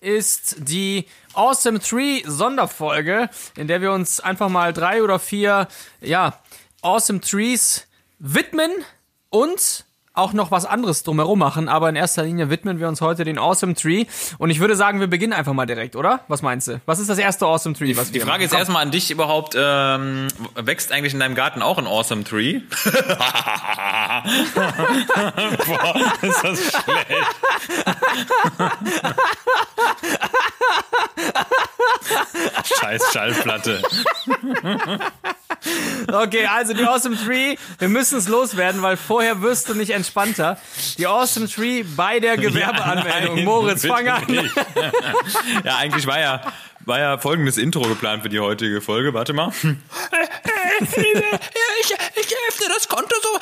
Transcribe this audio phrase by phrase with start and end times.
[0.00, 5.66] ist die Awesome Tree Sonderfolge, in der wir uns einfach mal drei oder vier,
[6.00, 6.38] ja,
[6.82, 8.70] Awesome Trees widmen
[9.30, 9.84] und
[10.18, 13.38] auch noch was anderes drumherum machen, aber in erster Linie widmen wir uns heute den
[13.38, 14.04] Awesome Tree
[14.38, 16.20] und ich würde sagen, wir beginnen einfach mal direkt, oder?
[16.28, 16.80] Was meinst du?
[16.86, 18.58] Was ist das erste Awesome Tree, was Die wir Frage ist machen?
[18.60, 22.60] erstmal an dich überhaupt, ähm, wächst eigentlich in deinem Garten auch ein Awesome Tree?
[25.66, 27.36] Boah, ist das schlecht.
[32.80, 33.82] Scheiß Schallplatte.
[36.10, 40.58] Okay, also die Awesome Tree, wir müssen es loswerden, weil vorher wirst du nicht entspannter.
[40.96, 43.36] Die Awesome Tree bei der Gewerbeanmeldung.
[43.36, 44.24] Nein, Moritz, fang an.
[44.26, 44.54] nicht.
[45.64, 46.40] Ja, eigentlich war ja,
[46.80, 49.12] war ja folgendes Intro geplant für die heutige Folge.
[49.12, 49.52] Warte mal.
[51.80, 53.38] ich, ich öffne das Konto so.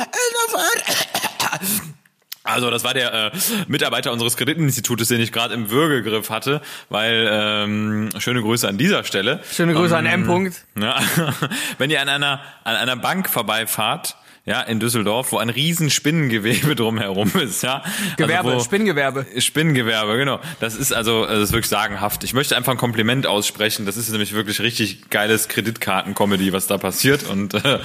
[2.47, 3.31] Also das war der äh,
[3.69, 9.05] Mitarbeiter unseres Kreditinstitutes, den ich gerade im Würgegriff hatte, weil ähm, schöne Grüße an dieser
[9.05, 9.41] Stelle.
[9.51, 10.29] Schöne Grüße an M.
[10.29, 10.63] -Punkt.
[10.79, 10.99] Ja,
[11.79, 16.75] wenn ihr an einer an einer Bank vorbeifahrt, ja, in Düsseldorf, wo ein riesen Spinnengewebe
[16.77, 17.83] drumherum ist, ja.
[18.17, 19.27] Gewerbe, also wo, Spinngewerbe.
[19.39, 20.39] Spinnengewerbe, genau.
[20.61, 22.23] Das ist also, das ist wirklich sagenhaft.
[22.23, 23.87] Ich möchte einfach ein Kompliment aussprechen.
[23.87, 27.81] Das ist nämlich wirklich richtig geiles Kreditkarten-Comedy, was da passiert und äh,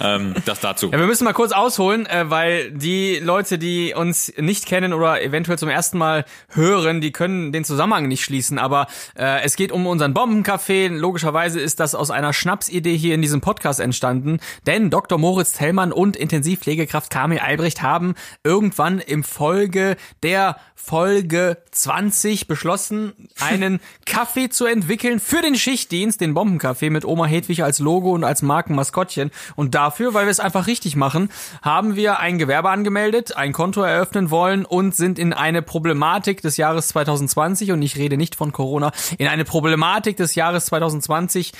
[0.00, 0.90] ähm, das dazu.
[0.92, 5.22] Ja, wir müssen mal kurz ausholen, äh, weil die Leute, die uns nicht kennen oder
[5.22, 8.58] eventuell zum ersten Mal hören, die können den Zusammenhang nicht schließen.
[8.58, 8.86] Aber
[9.16, 10.88] äh, es geht um unseren Bombencafé.
[10.88, 14.40] Logischerweise ist das aus einer Schnapsidee hier in diesem Podcast entstanden.
[14.66, 15.16] Denn Dr.
[15.16, 23.78] Moritz Tellmann und Intensivpflegekraft Kamil Albrecht haben irgendwann im Folge der Folge 20 beschlossen, einen
[24.04, 28.42] Kaffee zu entwickeln für den Schichtdienst, den Bombencafé mit Oma Hedwig als Logo und als
[28.42, 29.30] Markenmaskottchen.
[29.54, 31.30] Und dafür, weil wir es einfach richtig machen,
[31.62, 36.56] haben wir ein Gewerbe angemeldet, ein Konto eröffnen wollen und sind in eine Problematik des
[36.56, 41.52] Jahres 2020, und ich rede nicht von Corona, in eine Problematik des Jahres 2020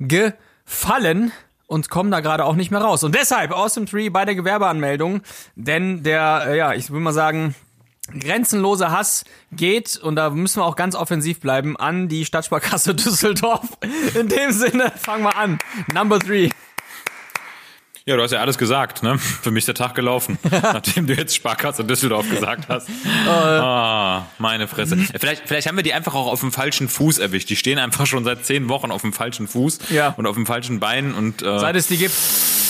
[0.00, 1.30] gefallen
[1.66, 3.04] und kommen da gerade auch nicht mehr raus.
[3.04, 5.22] Und deshalb Awesome Tree bei der Gewerbeanmeldung,
[5.54, 7.54] denn der, äh, ja, ich will mal sagen,
[8.18, 13.66] grenzenloser Hass geht, und da müssen wir auch ganz offensiv bleiben, an die Stadtsparkasse Düsseldorf.
[14.14, 15.58] In dem Sinne, fangen wir an.
[15.92, 16.50] Number three.
[18.06, 19.18] Ja, du hast ja alles gesagt, ne?
[19.18, 22.88] Für mich ist der Tag gelaufen, nachdem du jetzt Sparkasse Düsseldorf gesagt hast.
[23.26, 24.96] Ah, meine Fresse.
[25.18, 27.48] Vielleicht, vielleicht haben wir die einfach auch auf dem falschen Fuß erwischt.
[27.48, 30.08] Die stehen einfach schon seit zehn Wochen auf dem falschen Fuß Ja.
[30.18, 32.14] und auf dem falschen Bein und äh, Seit es die gibt,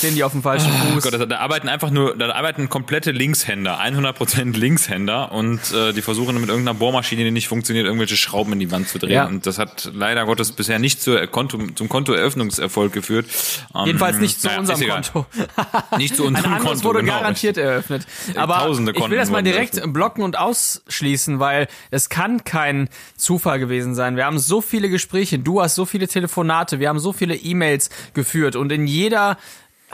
[0.05, 1.05] stehen die auf dem falschen Oh Fuß.
[1.05, 6.03] Gott, da, da arbeiten einfach nur, da arbeiten komplette Linkshänder, 100% Linkshänder und äh, die
[6.03, 9.13] versuchen mit irgendeiner Bohrmaschine, die nicht funktioniert, irgendwelche Schrauben in die Wand zu drehen.
[9.13, 9.27] Ja.
[9.27, 13.27] Und das hat leider Gottes bisher nicht zur Konto, zum Kontoeröffnungserfolg geführt.
[13.75, 14.89] Ähm, Jedenfalls nicht zu naja, unserem.
[14.89, 15.27] Konto.
[15.97, 17.15] Nicht zu Ein unserem anderes Konto, wurde genau.
[17.15, 18.07] garantiert eröffnet.
[18.35, 19.95] Aber Tausende ich will Konten das mal direkt eröffnet.
[19.95, 24.17] blocken und ausschließen, weil es kann kein Zufall gewesen sein.
[24.17, 27.91] Wir haben so viele Gespräche, du hast so viele Telefonate, wir haben so viele E-Mails
[28.13, 29.39] geführt und in jeder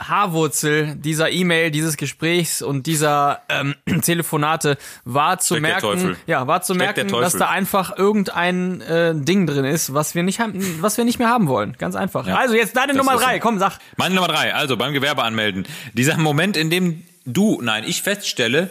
[0.07, 6.47] Haarwurzel dieser E-Mail, dieses Gesprächs und dieser ähm, Telefonate war zu Steckt der merken, ja,
[6.47, 10.23] war zu Steckt der merken, dass da einfach irgendein äh, Ding drin ist, was wir
[10.23, 11.75] nicht haben, was wir nicht mehr haben wollen.
[11.77, 12.27] Ganz einfach.
[12.27, 13.77] Also jetzt deine Nummer drei, komm, sag.
[13.97, 15.65] Meine Nummer drei, also beim Gewerbe anmelden.
[15.93, 18.69] Dieser Moment, in dem du, nein, ich feststelle,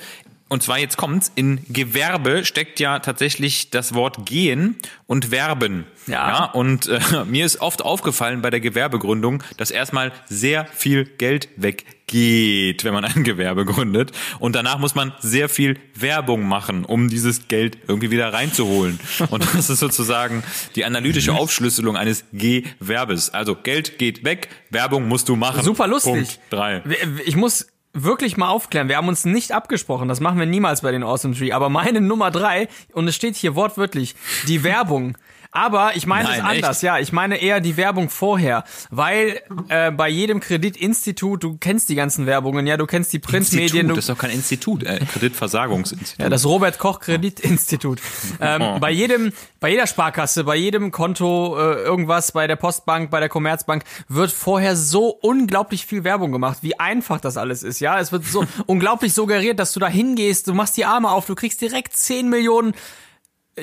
[0.50, 4.74] und zwar jetzt kommt's, in Gewerbe steckt ja tatsächlich das Wort gehen
[5.06, 5.86] und werben.
[6.08, 6.46] Ja.
[6.46, 12.82] und äh, mir ist oft aufgefallen bei der Gewerbegründung, dass erstmal sehr viel Geld weggeht,
[12.82, 14.10] wenn man ein Gewerbe gründet.
[14.40, 18.98] Und danach muss man sehr viel Werbung machen, um dieses Geld irgendwie wieder reinzuholen.
[19.30, 20.42] Und das ist sozusagen
[20.74, 23.30] die analytische Aufschlüsselung eines Gewerbes.
[23.30, 25.62] Also Geld geht weg, Werbung musst du machen.
[25.62, 26.12] Super lustig.
[26.12, 26.82] Punkt drei.
[27.24, 28.88] Ich muss wirklich mal aufklären.
[28.88, 30.08] Wir haben uns nicht abgesprochen.
[30.08, 31.52] Das machen wir niemals bei den Awesome Tree.
[31.52, 34.14] Aber meine Nummer drei, und es steht hier wortwörtlich,
[34.46, 35.16] die Werbung.
[35.52, 36.82] Aber ich meine es anders, echt?
[36.82, 36.98] ja.
[36.98, 38.64] Ich meine eher die Werbung vorher.
[38.90, 43.88] Weil äh, bei jedem Kreditinstitut, du kennst die ganzen Werbungen, ja, du kennst die Printmedien,
[43.88, 46.22] das ist doch kein Institut, äh, Kreditversagungsinstitut.
[46.22, 48.00] ja, das Robert Koch Kreditinstitut.
[48.40, 53.18] ähm, bei jedem, bei jeder Sparkasse, bei jedem Konto, äh, irgendwas, bei der Postbank, bei
[53.18, 57.80] der Commerzbank wird vorher so unglaublich viel Werbung gemacht, wie einfach das alles ist.
[57.80, 61.26] Ja, es wird so unglaublich suggeriert, dass du da hingehst, du machst die Arme auf,
[61.26, 62.74] du kriegst direkt 10 Millionen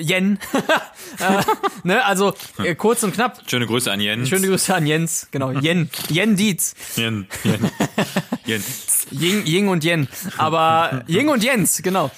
[0.00, 0.38] Yen.
[1.18, 1.42] äh,
[1.82, 3.42] ne, also äh, kurz und knapp.
[3.46, 4.28] Schöne Grüße an Jens.
[4.28, 6.74] Schöne Grüße an Jens, genau, Yen, Yen Dietz.
[6.96, 7.70] Jen, Jen,
[8.48, 9.06] Jens.
[9.10, 10.08] Ying, Ying und Yen.
[10.38, 12.10] Aber Ying und Jens, genau.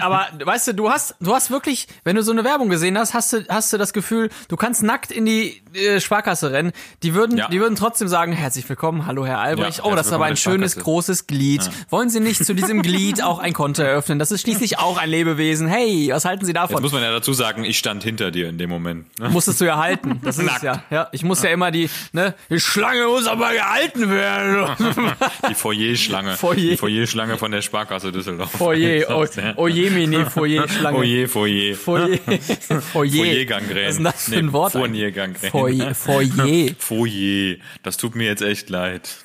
[0.00, 3.14] Aber weißt du, du hast, du hast wirklich, wenn du so eine Werbung gesehen hast,
[3.14, 6.72] hast du, hast du das Gefühl, du kannst nackt in die äh, Sparkasse rennen.
[7.02, 7.48] Die würden, Ja.
[7.48, 9.78] die würden trotzdem sagen, herzlich willkommen, hallo Herr Albrecht.
[9.78, 11.68] Ja, oh, das ist aber ein schönes, großes Glied.
[11.90, 14.18] Wollen Sie nicht zu diesem Glied auch ein Konto eröffnen?
[14.18, 15.68] Das ist schließlich auch ein Lebewesen.
[15.68, 16.82] Hey, was halten Sie Jetzt davon?
[16.82, 19.06] muss man ja dazu sagen, ich stand hinter dir in dem Moment.
[19.18, 20.20] Musstest du ja halten.
[20.26, 20.62] Das ist es Nackt.
[20.64, 20.82] ja.
[20.90, 24.76] Ja, ich muss ja immer die, ne, die Schlange muss aber gehalten werden.
[25.48, 26.32] Die Foyer-Schlange.
[26.36, 26.54] Foyer.
[26.56, 28.50] Die Foyer-Schlange von der Sparkasse Düsseldorf.
[28.50, 29.06] Foyer,
[29.56, 30.96] oh, Ojemine, Foyer-Schlange.
[30.96, 31.74] Foyer, Foyer.
[31.74, 32.18] Foyer.
[32.80, 33.24] Foyer.
[33.24, 33.88] Foyer-Gangrän.
[33.88, 34.72] Was ist das für ein Wort?
[34.72, 35.50] Fournier-Gangrän.
[35.50, 35.94] Foyer.
[35.94, 36.74] Foyer.
[36.78, 37.56] Foyer.
[37.82, 39.16] Das tut mir jetzt echt leid.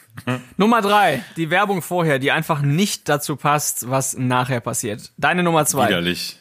[0.57, 1.23] Nummer drei.
[1.37, 5.11] Die Werbung vorher, die einfach nicht dazu passt, was nachher passiert.
[5.17, 5.87] Deine Nummer zwei.
[5.87, 6.37] Widerlich.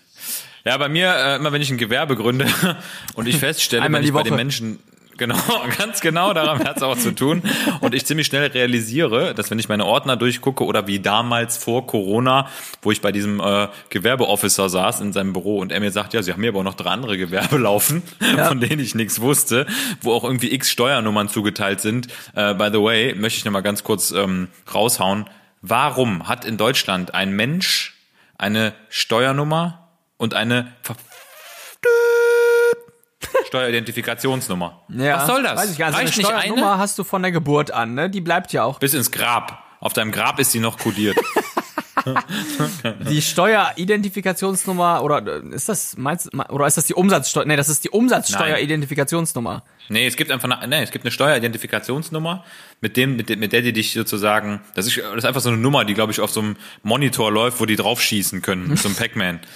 [0.64, 2.46] Ja, bei mir, äh, immer wenn ich ein Gewerbe gründe
[3.14, 4.36] und ich feststelle, wenn ich die bei den Woche.
[4.36, 4.78] Menschen,
[5.20, 5.36] genau,
[5.78, 7.42] ganz genau, daran hat es auch zu tun,
[7.80, 11.86] und ich ziemlich schnell realisiere, dass wenn ich meine Ordner durchgucke oder wie damals vor
[11.86, 12.48] Corona,
[12.82, 16.22] wo ich bei diesem äh, Gewerbeofficer saß in seinem Büro und er mir sagt, ja,
[16.22, 18.02] sie haben mir aber auch noch drei andere Gewerbe laufen,
[18.48, 19.66] von denen ich nichts wusste,
[20.00, 22.08] wo auch irgendwie x Steuernummern zugeteilt sind.
[22.34, 25.26] Äh, by the way, möchte ich nochmal ganz kurz ähm, raushauen.
[25.62, 27.94] Warum hat in Deutschland ein Mensch
[28.38, 30.96] eine Steuernummer und eine Ver
[33.46, 34.82] Steueridentifikationsnummer.
[34.88, 35.56] Ja, Was soll das?
[35.58, 35.98] Weiß ich gar nicht.
[35.98, 36.46] Reicht so nicht eine eine?
[36.52, 38.10] Steuernummer hast du von der Geburt an, ne?
[38.10, 38.78] Die bleibt ja auch.
[38.78, 39.62] Bis ins Grab.
[39.80, 41.16] Auf deinem Grab ist sie noch kodiert.
[43.10, 47.44] Die Steueridentifikationsnummer oder äh, ist das meinst oder ist das die Umsatzsteuer?
[47.44, 49.62] Nee, das ist die Umsatzsteueridentifikationsnummer.
[49.88, 52.44] Nee, es gibt einfach eine, nee, es gibt eine Steueridentifikationsnummer,
[52.80, 55.58] mit dem, mit, mit der die dich sozusagen, das ist, das ist einfach so eine
[55.58, 58.88] Nummer, die glaube ich auf so einem Monitor läuft, wo die draufschießen können, mit so
[58.88, 59.40] einem Pac-Man.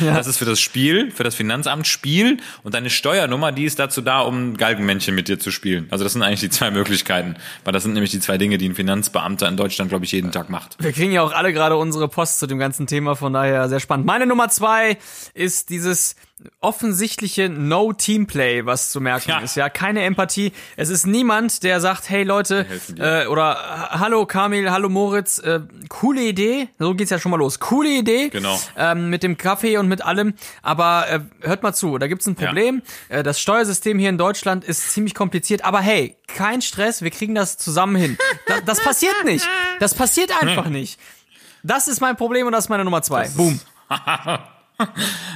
[0.00, 4.00] Das ist für das Spiel, für das Finanzamt Spiel und deine Steuernummer, die ist dazu
[4.00, 5.86] da, um Galgenmännchen mit dir zu spielen.
[5.90, 8.68] Also das sind eigentlich die zwei Möglichkeiten, weil das sind nämlich die zwei Dinge, die
[8.68, 10.82] ein Finanzbeamter in Deutschland, glaube ich, jeden Tag macht.
[10.82, 13.80] Wir kriegen ja auch alle gerade unsere Post zu dem ganzen Thema, von daher sehr
[13.80, 14.06] spannend.
[14.06, 14.98] Meine Nummer zwei
[15.34, 16.14] ist dieses
[16.60, 19.38] offensichtliche No-Teamplay, was zu merken Ja.
[19.38, 19.56] ist.
[19.56, 20.52] Ja, keine Empathie.
[20.76, 22.66] Es ist niemand, der sagt, hey Leute,
[22.98, 26.68] äh, oder hallo Kamil, hallo Moritz, äh, coole Idee.
[26.78, 27.58] So geht's ja schon mal los.
[27.58, 28.28] Coole Idee.
[28.28, 28.60] Genau.
[28.76, 30.34] Ähm, mit dem Kaffee und mit allem.
[30.60, 32.82] Aber äh, hört mal zu, da gibt's ein Problem.
[33.08, 35.64] Äh, das Steuersystem hier in Deutschland ist ziemlich kompliziert.
[35.64, 38.18] Aber hey, kein Stress, wir kriegen das zusammen hin.
[38.46, 39.48] Da, das passiert nicht.
[39.80, 40.98] Das passiert einfach nicht.
[41.66, 43.28] Das ist mein Problem und das ist meine Nummer zwei.
[43.30, 43.58] Boom.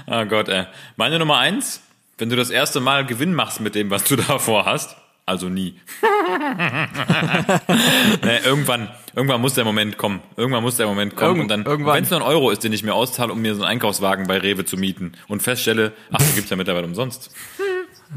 [0.07, 0.67] Oh Gott, ey.
[0.97, 1.81] Meine Nummer eins,
[2.19, 5.81] wenn du das erste Mal Gewinn machst mit dem, was du davor hast, also nie.
[8.23, 10.21] nee, irgendwann, irgendwann muss der Moment kommen.
[10.37, 11.95] Irgendwann muss der Moment kommen Irgend- und dann, irgendwann.
[11.97, 14.27] wenn es nur ein Euro ist, den ich mir auszahle, um mir so einen Einkaufswagen
[14.27, 17.31] bei Rewe zu mieten und feststelle, ach, den gibt's ja mittlerweile umsonst.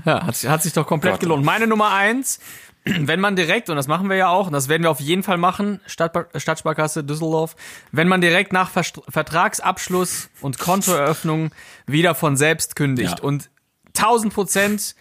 [0.04, 1.20] Ja, hat, hat sich doch komplett Gott.
[1.22, 1.46] gelohnt.
[1.46, 2.42] Meine Nummer eins,
[2.86, 5.24] wenn man direkt, und das machen wir ja auch, und das werden wir auf jeden
[5.24, 7.56] Fall machen, Stadt, Stadtsparkasse Düsseldorf,
[7.92, 11.52] wenn man direkt nach Vertragsabschluss und Kontoeröffnung
[11.88, 13.20] wieder von selbst kündigt.
[13.20, 13.24] Ja.
[13.24, 13.50] Und
[13.96, 14.96] 1000 Prozent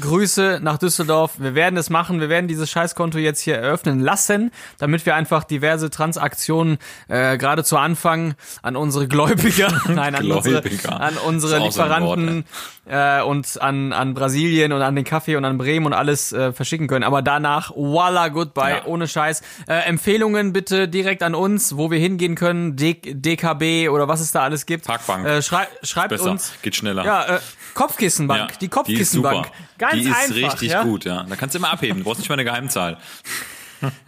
[0.00, 1.34] Grüße nach Düsseldorf.
[1.38, 2.20] Wir werden es machen.
[2.20, 6.78] Wir werden dieses Scheißkonto jetzt hier eröffnen lassen, damit wir einfach diverse Transaktionen
[7.08, 11.00] äh, gerade zu Anfang an unsere Gläubiger, nein, an unsere, Gläubiger.
[11.00, 12.44] an unsere auch so Lieferanten
[12.86, 16.52] äh, und an, an Brasilien und an den Kaffee und an Bremen und alles äh,
[16.52, 17.04] verschicken können.
[17.04, 18.84] Aber danach, voila, goodbye, Ja.
[18.86, 19.42] ohne Scheiß.
[19.68, 24.32] Äh, Empfehlungen bitte direkt an uns, wo wir hingehen können, D DKB oder was es
[24.32, 24.86] da alles gibt.
[24.86, 25.26] Parkbank.
[25.26, 26.52] Äh, schrei schreibt Besser, uns.
[26.62, 27.04] geht schneller.
[27.04, 27.40] Ja, äh,
[27.74, 29.46] Kopfkissenbank, die Kopfkissenbank.
[29.46, 29.75] Die.
[29.78, 30.52] Ganz die ist einfach.
[30.52, 30.82] richtig ja?
[30.82, 31.24] gut, ja.
[31.28, 31.98] Da kannst du immer abheben.
[31.98, 32.98] Du brauchst nicht mal eine Geheimzahl.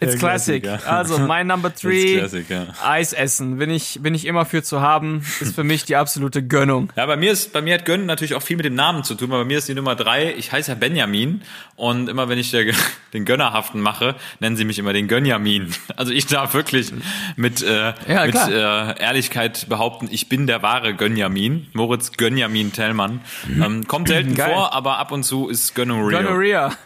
[0.00, 0.66] It's classic.
[0.84, 2.66] Also, mein Number three, Classic, ja.
[2.84, 3.58] Eis essen.
[3.58, 5.22] Bin ich, bin ich immer für zu haben.
[5.38, 6.92] Ist für mich die absolute Gönnung.
[6.96, 9.14] Ja, bei mir ist, bei mir hat Gönnen natürlich auch viel mit dem Namen zu
[9.14, 11.42] tun, weil bei mir ist die Nummer drei, ich heiße ja Benjamin
[11.76, 12.74] und immer wenn ich der,
[13.12, 15.72] den Gönnerhaften mache, nennen sie mich immer den Gönjamin.
[15.96, 16.92] Also ich darf wirklich
[17.36, 23.20] mit, äh, Ja, mit äh, Ehrlichkeit behaupten, ich bin der wahre Gönjamin, Moritz Gönjamin Tellmann.
[23.48, 24.52] Ähm, kommt selten Geil.
[24.52, 26.22] vor, aber ab und zu ist Gonorrhea.
[26.22, 26.76] Gonorrhea.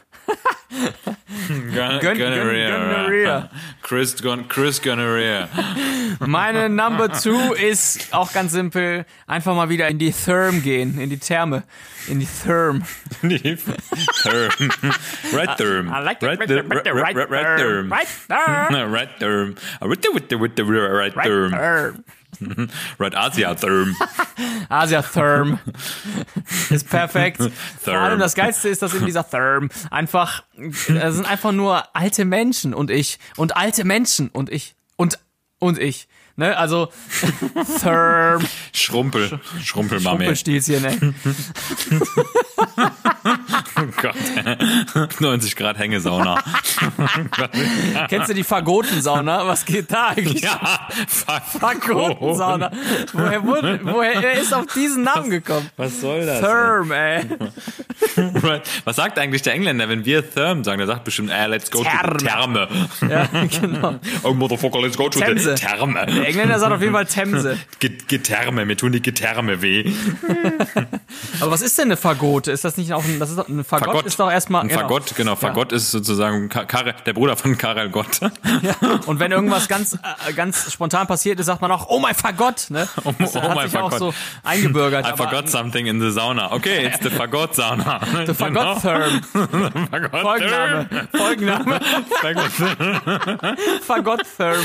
[2.14, 3.50] Gonorrhea.
[3.82, 5.48] Chris, Gon Chris Gonorrhea.
[6.20, 9.04] Meine Number two ist auch ganz simpel.
[9.26, 11.64] Einfach mal wieder in die Therm gehen, in die Therme,
[12.08, 12.84] in die Therm.
[13.22, 13.38] Die
[14.22, 14.50] Therm.
[15.32, 15.88] Right Therm.
[15.88, 16.70] I like Right Therm.
[16.70, 17.90] Right right there, Therm.
[17.90, 18.06] right.
[18.92, 19.56] Right Therm.
[19.82, 22.04] With the, with the, with the right Right Therm.
[22.98, 23.96] Right Asia Therm.
[24.68, 25.58] Asia Therm
[26.70, 27.38] ist perfekt.
[27.38, 27.50] Vor
[27.84, 28.02] Therm.
[28.02, 32.74] allem das Geilste ist, dass in dieser Therm einfach, es sind einfach nur alte Menschen
[32.74, 35.18] und ich und alte Menschen und ich und
[35.58, 36.08] und ich.
[36.36, 36.90] Ne, also
[37.80, 38.42] Therm,
[38.72, 39.40] Schrumpel.
[39.62, 40.20] Schrumpelmame.
[40.20, 40.98] Rumpelstilzchen, ey.
[43.80, 44.14] Oh Gott.
[45.20, 46.42] 90 Grad Hängesauna.
[48.08, 49.46] Kennst du die Fagotensauna?
[49.46, 50.42] Was geht da eigentlich?
[50.42, 50.88] Ja.
[51.58, 52.70] Fagotensauna.
[53.12, 55.68] Woher, wurde, woher er ist auf diesen Namen gekommen?
[55.76, 56.40] Was soll das?
[56.40, 57.24] Therm, ey.
[58.42, 58.62] Right.
[58.84, 60.78] Was sagt eigentlich der Engländer, wenn wir Therm sagen?
[60.78, 62.12] Der sagt bestimmt, äh, let's go Therme.
[62.12, 62.68] to the Therme.
[63.08, 63.28] Ja,
[63.60, 63.94] genau.
[64.22, 65.56] Oh, Motherfucker, let's go to Themse.
[65.56, 66.04] the Therme.
[66.06, 67.58] Der Engländer sagt auf jeden Fall Themse.
[67.78, 69.90] Ge- Getherme, mir tun die Getherme weh.
[71.40, 72.50] Aber was ist denn eine Fagote?
[72.52, 74.06] Ist das nicht auch ein, das ist doch, ein Fagott, Fagott.
[74.06, 74.80] ist doch erstmal, Ein genau.
[74.80, 75.36] Fagott, genau.
[75.36, 78.20] Fagott ist sozusagen Ka- Karel, der Bruder von Karel Gott.
[79.06, 79.94] Und wenn irgendwas ganz,
[80.26, 82.88] äh, ganz spontan passiert ist, sagt man auch, oh mein Fagott, ne?
[83.04, 84.12] Oh, Das oh hat mein sich auch Fagott.
[84.14, 85.06] so eingebürgert.
[85.06, 86.52] I aber forgot something in the sauna.
[86.52, 88.00] Okay, it's the Fagott sauna.
[88.26, 89.22] The Fagott Therm.
[89.90, 91.08] Fagott Folgenname.
[91.12, 91.80] Folgenname.
[93.86, 94.64] Fagott Therm.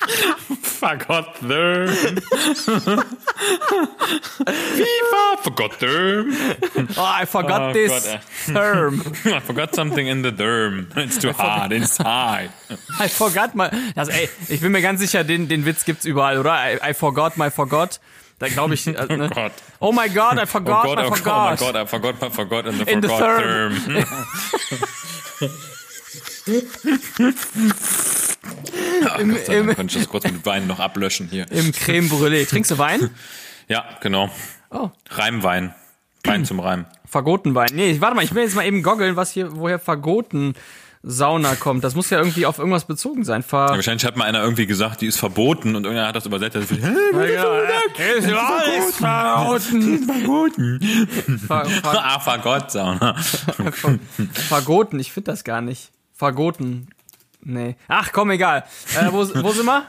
[0.00, 1.88] Fagott Therm.
[4.56, 6.32] FIFA Fagott Therm.
[6.96, 8.20] Oh, I forgot Oh this Gott, ey.
[8.52, 9.00] Therm.
[9.36, 10.86] I forgot something in the Therm.
[10.96, 12.50] It's too hard inside.
[12.98, 13.68] I forgot my.
[13.94, 16.52] Also, ey, ich bin mir ganz sicher, den, den Witz gibt's überall, oder?
[16.52, 18.00] I, I forgot my forgot.
[18.38, 18.86] Da glaube ich.
[18.86, 19.28] Äh, ne?
[19.34, 19.52] Gott.
[19.80, 21.60] Oh my God, I Oh forgot Gott, my oh, oh forgot.
[21.60, 23.74] mein Gott, I forgot, I forgot in the In the forgot Therm.
[29.04, 31.50] Ach, Gott sei im- Dank konnte ich das kurz mit Wein noch ablöschen hier.
[31.50, 32.48] Im Creme Brûlée.
[32.48, 33.10] Trinkst du Wein?
[33.68, 34.30] Ja, genau.
[34.70, 34.90] Oh.
[35.10, 35.74] Reimwein.
[36.24, 36.86] Wein zum Reim.
[37.08, 37.70] Fagotenwein.
[37.74, 40.54] Nee, warte mal, ich will jetzt mal eben goggeln, was hier, woher Fagoten
[41.02, 41.82] Sauna kommt.
[41.82, 43.42] Das muss ja irgendwie auf irgendwas bezogen sein.
[43.42, 46.56] Ver Wahrscheinlich hat mal einer irgendwie gesagt, die ist verboten und irgendeiner hat das übersetzt.
[46.56, 47.30] Also, Hä, was
[48.26, 50.04] Ja, ist alles verboten.
[50.04, 50.80] verboten?
[51.46, 53.14] Ver Ver Ah, Fagott, Sauna.
[53.72, 53.98] Ver
[54.34, 55.90] Fagoten, ich finde das gar nicht.
[56.14, 56.88] Fagoten.
[57.42, 57.76] Nee.
[57.88, 58.64] Ach komm, egal.
[58.94, 59.86] Äh, wo, wo sind wir?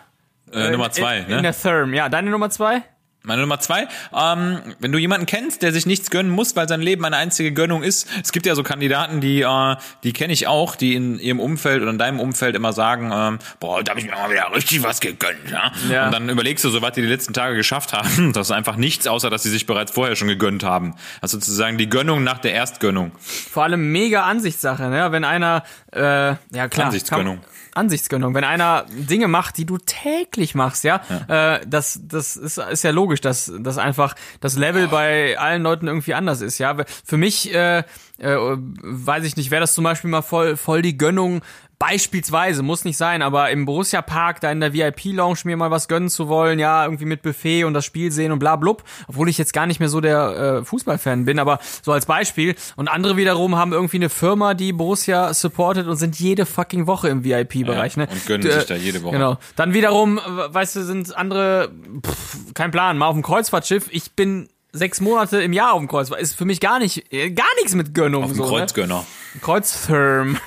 [0.53, 1.37] Äh, Nummer zwei, in, ne?
[1.37, 1.93] In der Therm.
[1.93, 2.83] Ja, deine Nummer zwei?
[3.23, 6.81] Meine Nummer zwei, ähm, wenn du jemanden kennst, der sich nichts gönnen muss, weil sein
[6.81, 8.07] Leben eine einzige Gönnung ist.
[8.23, 11.83] Es gibt ja so Kandidaten, die, äh, die kenne ich auch, die in ihrem Umfeld
[11.83, 14.81] oder in deinem Umfeld immer sagen, ähm, boah, da habe ich mir mal wieder richtig
[14.81, 15.51] was gegönnt.
[15.51, 15.71] Ja?
[15.87, 16.05] Ja.
[16.07, 18.33] Und dann überlegst du so, was die die letzten Tage geschafft haben.
[18.33, 20.95] Das ist einfach nichts, außer dass sie sich bereits vorher schon gegönnt haben.
[21.21, 23.11] Also sozusagen die Gönnung nach der Erstgönnung.
[23.19, 25.11] Vor allem mega Ansichtssache, ne?
[25.11, 26.87] Wenn einer, äh, ja klar.
[26.87, 27.41] Ansichtsgönnung.
[27.41, 28.33] Kann, Ansichtsgönnung.
[28.33, 32.91] Wenn einer Dinge macht, die du täglich machst, ja, Äh, das, das ist, ist ja
[32.91, 36.75] logisch, dass, dass einfach das Level bei allen Leuten irgendwie anders ist, ja.
[37.05, 37.83] Für mich, äh, äh,
[38.17, 41.41] weiß ich nicht, wäre das zum Beispiel mal voll, voll die Gönnung,
[41.81, 45.87] Beispielsweise, muss nicht sein, aber im Borussia Park, da in der VIP-Lounge mir mal was
[45.87, 49.27] gönnen zu wollen, ja, irgendwie mit Buffet und das Spiel sehen und bla blub, obwohl
[49.29, 52.53] ich jetzt gar nicht mehr so der äh, Fußballfan bin, aber so als Beispiel.
[52.75, 57.09] Und andere wiederum haben irgendwie eine Firma, die Borussia supportet und sind jede fucking Woche
[57.09, 58.09] im VIP-Bereich, Ja, ne?
[58.11, 59.13] und gönnen D- sich da jede Woche.
[59.13, 59.37] Genau.
[59.55, 61.71] Dann wiederum, äh, weißt du, sind andere,
[62.05, 63.87] pff, kein Plan, mal auf dem Kreuzfahrtschiff.
[63.89, 66.21] Ich bin sechs Monate im Jahr auf dem Kreuzfahrt.
[66.21, 68.23] Ist für mich gar nicht, äh, gar nichts mit Gönnung.
[68.23, 68.99] Auf dem so, Kreuzgönner.
[68.99, 69.05] Ne?
[69.39, 70.37] Kreuztherm.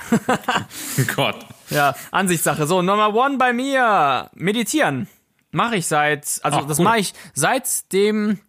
[1.15, 1.45] Gott.
[1.69, 2.67] Ja, Ansichtssache.
[2.67, 4.29] So, Nummer one bei mir.
[4.35, 5.07] Meditieren.
[5.51, 8.39] Mache ich seit, also Ach, das mache ich seitdem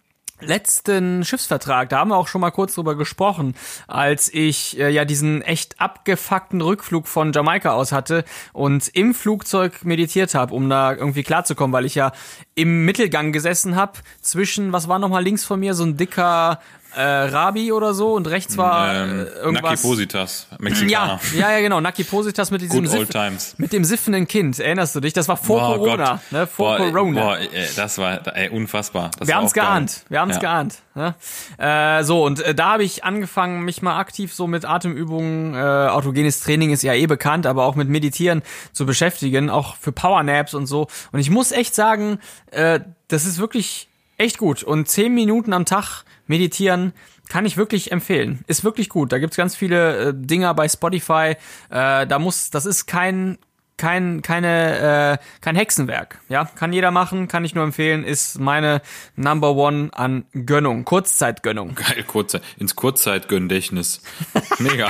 [0.40, 3.54] letzten Schiffsvertrag, da haben wir auch schon mal kurz drüber gesprochen,
[3.86, 9.84] als ich äh, ja diesen echt abgefuckten Rückflug von Jamaika aus hatte und im Flugzeug
[9.84, 12.12] meditiert habe, um da irgendwie klarzukommen, weil ich ja
[12.54, 16.60] im Mittelgang gesessen habe zwischen, was war nochmal links von mir, so ein dicker
[16.96, 19.62] äh, Rabi oder so und rechts war äh, Ähm, irgendwas.
[19.62, 21.20] Naki Positas, ja, Mexikaner.
[21.36, 21.80] ja, ja, genau.
[21.80, 24.58] Naki Positas mit diesem Siff- mit dem siffenden Kind.
[24.58, 25.12] Erinnerst du dich?
[25.12, 26.20] Das war vor Boah, Corona, Gott.
[26.32, 26.46] ne?
[26.46, 27.20] Vor boah, Corona.
[27.20, 27.38] Boah,
[27.76, 29.10] das war ey, unfassbar.
[29.18, 30.04] Das Wir haben es geahnt.
[30.08, 30.40] Wir haben es Ja.
[30.40, 30.74] geahnt.
[30.94, 31.14] Ne?
[31.58, 35.58] Äh, so, und äh, da habe ich angefangen, mich mal aktiv so mit Atemübungen, äh,
[35.58, 40.54] autogenes Training ist ja eh bekannt, aber auch mit Meditieren zu beschäftigen, auch für Powernaps
[40.54, 40.88] und so.
[41.12, 42.18] Und ich muss echt sagen,
[42.50, 44.62] äh, das ist wirklich echt gut.
[44.62, 46.92] Und zehn Minuten am Tag meditieren
[47.28, 48.44] kann ich wirklich empfehlen.
[48.46, 49.12] Ist wirklich gut.
[49.12, 51.36] Da gibt's ganz viele äh, Dinger bei Spotify.
[51.70, 53.38] Äh, da muss, das ist kein
[53.76, 58.80] kein keine äh, kein Hexenwerk, ja, kann jeder machen, kann ich nur empfehlen, ist meine
[59.16, 61.74] Number One an Gönnung, Kurzzeitgönnung.
[61.74, 64.00] Geil, Kurzzeit, ins Kurzzeitgedächtnis.
[64.58, 64.88] Mega.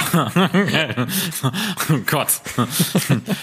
[1.90, 2.28] oh Gott.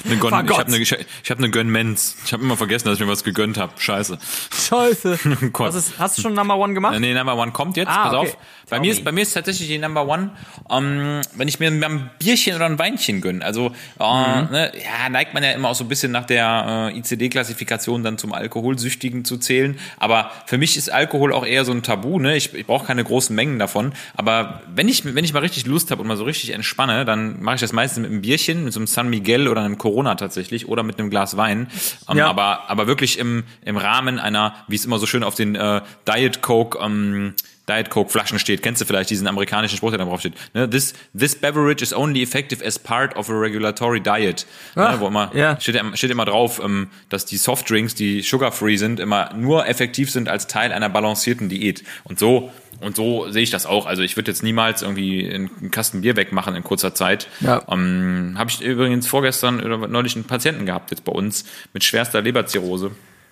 [0.06, 0.52] Eine Gönn, Fagott.
[0.52, 2.18] ich habe eine, ich hab eine Gönnmenz.
[2.26, 3.74] Ich habe immer vergessen, dass ich mir was gegönnt habe.
[3.78, 4.18] Scheiße.
[4.52, 5.20] Scheiße.
[5.54, 5.68] Gott.
[5.68, 6.96] Was ist, hast du schon Number One gemacht?
[6.96, 7.90] Äh, Nee, Number One kommt jetzt.
[7.90, 8.30] Ah, Pass okay.
[8.30, 8.38] auf.
[8.70, 10.32] Bei mir, ist, bei mir ist tatsächlich die Number One,
[10.72, 13.44] ähm, wenn ich mir ein Bierchen oder ein Weinchen gönne.
[13.44, 14.04] Also, äh,
[14.44, 14.52] Mhm.
[14.52, 18.18] ne, ja, neigt man ja immer auch so ein bisschen nach der äh, ICD-Klassifikation dann
[18.18, 19.78] zum Alkoholsüchtigen zu zählen.
[19.98, 22.20] Aber für mich ist Alkohol auch eher so ein Tabu.
[22.20, 22.36] Ne?
[22.36, 23.94] Ich, ich brauche keine großen Mengen davon.
[24.16, 27.42] Aber wenn ich, wenn ich mal richtig Lust habe und mal so richtig entspanne, dann
[27.42, 30.16] mache ich das meistens mit einem Bierchen, mit so einem San Miguel oder einem Corona
[30.16, 31.68] tatsächlich oder mit einem Glas Wein.
[32.10, 32.30] Ähm, Ja.
[32.30, 35.82] aber, aber wirklich im, im Rahmen einer, wie es immer so schön auf den äh,
[36.08, 37.34] Diet Coke ähm,
[37.68, 38.62] Diet Coke Flaschen steht.
[38.62, 40.34] Kennst du vielleicht diesen amerikanischen Spruch, der da drauf steht?
[40.54, 40.70] Ne?
[40.70, 44.46] This, this beverage is only effective as part of a regulatory diet.
[44.76, 45.00] Ah, ne?
[45.00, 45.60] Wo immer, ja.
[45.60, 50.28] steht, steht immer drauf, ähm, dass die Softdrinks, die sugar-free sind, immer nur effektiv sind
[50.28, 51.84] als Teil einer balancierten Diät.
[52.04, 52.52] Und so,
[52.82, 53.86] und so sehe ich das auch.
[53.86, 57.28] Also ich würde jetzt niemals irgendwie einen Kasten Bier wegmachen in kurzer Zeit.
[57.40, 57.62] Ja.
[57.70, 62.22] Ähm, Habe ich übrigens vorgestern oder neulich einen Patienten gehabt jetzt bei uns mit schwerster
[62.22, 62.92] Leberzirrhose.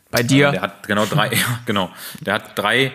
[0.10, 0.52] Bei dir?
[0.52, 1.90] Der hat genau drei, ja, genau.
[2.22, 2.92] Der hat drei,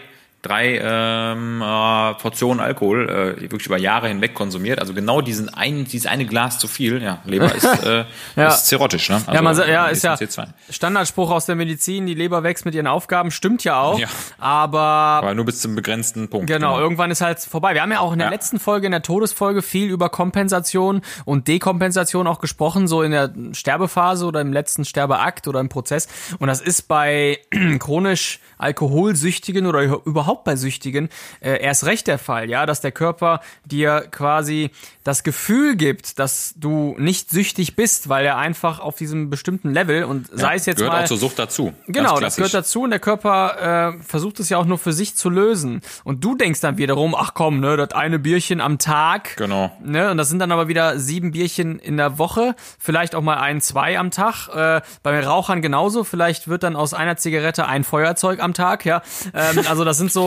[0.46, 4.78] drei ähm, äh, Portionen Alkohol äh, wirklich über Jahre hinweg konsumiert.
[4.80, 7.02] Also genau diesen einen, dieses eine Glas zu viel.
[7.02, 8.04] Ja, Leber ist, äh,
[8.37, 8.48] Ja.
[8.48, 9.09] ist zirrhotisch.
[9.09, 9.16] Ne?
[9.16, 10.46] Also, ja, man sagt, ja, ist ja C2.
[10.70, 13.98] Standardspruch aus der Medizin, die Leber wächst mit ihren Aufgaben, stimmt ja auch.
[13.98, 14.09] Ja.
[14.38, 16.46] Aber Aber nur bis zum begrenzten Punkt.
[16.46, 17.74] Genau, irgendwann ist halt vorbei.
[17.74, 18.32] Wir haben ja auch in der Ja.
[18.32, 23.32] letzten Folge, in der Todesfolge, viel über Kompensation und Dekompensation auch gesprochen, so in der
[23.52, 26.09] Sterbephase oder im letzten Sterbeakt oder im Prozess.
[26.38, 27.38] Und das ist bei
[27.78, 31.09] chronisch Alkoholsüchtigen oder überhaupt bei Süchtigen
[31.40, 34.70] äh, erst recht der Fall, ja, dass der Körper dir quasi
[35.05, 40.05] das Gefühl gibt, dass du nicht süchtig bist, weil er einfach auf diesem bestimmten Level
[40.05, 41.72] und sei es jetzt gehört mal auch zur Sucht dazu.
[41.87, 45.14] Genau, das gehört dazu und der Körper äh, versucht es ja auch nur für sich
[45.14, 45.81] zu lösen.
[46.03, 49.37] Und du denkst dann wiederum, ach komm, ne, das eine Bierchen am Tag.
[49.37, 49.70] Genau.
[49.81, 53.37] Ne, und das sind dann aber wieder sieben Bierchen in der Woche, vielleicht auch mal
[53.37, 54.49] ein, zwei am Tag.
[54.49, 59.03] Äh, bei Rauchern genauso, vielleicht wird dann aus einer Zigarette ein Feuerzeug am Tag, ja.
[59.33, 60.25] Ähm, also das sind so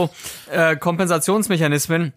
[0.52, 2.14] äh, Kompensationsmechanismen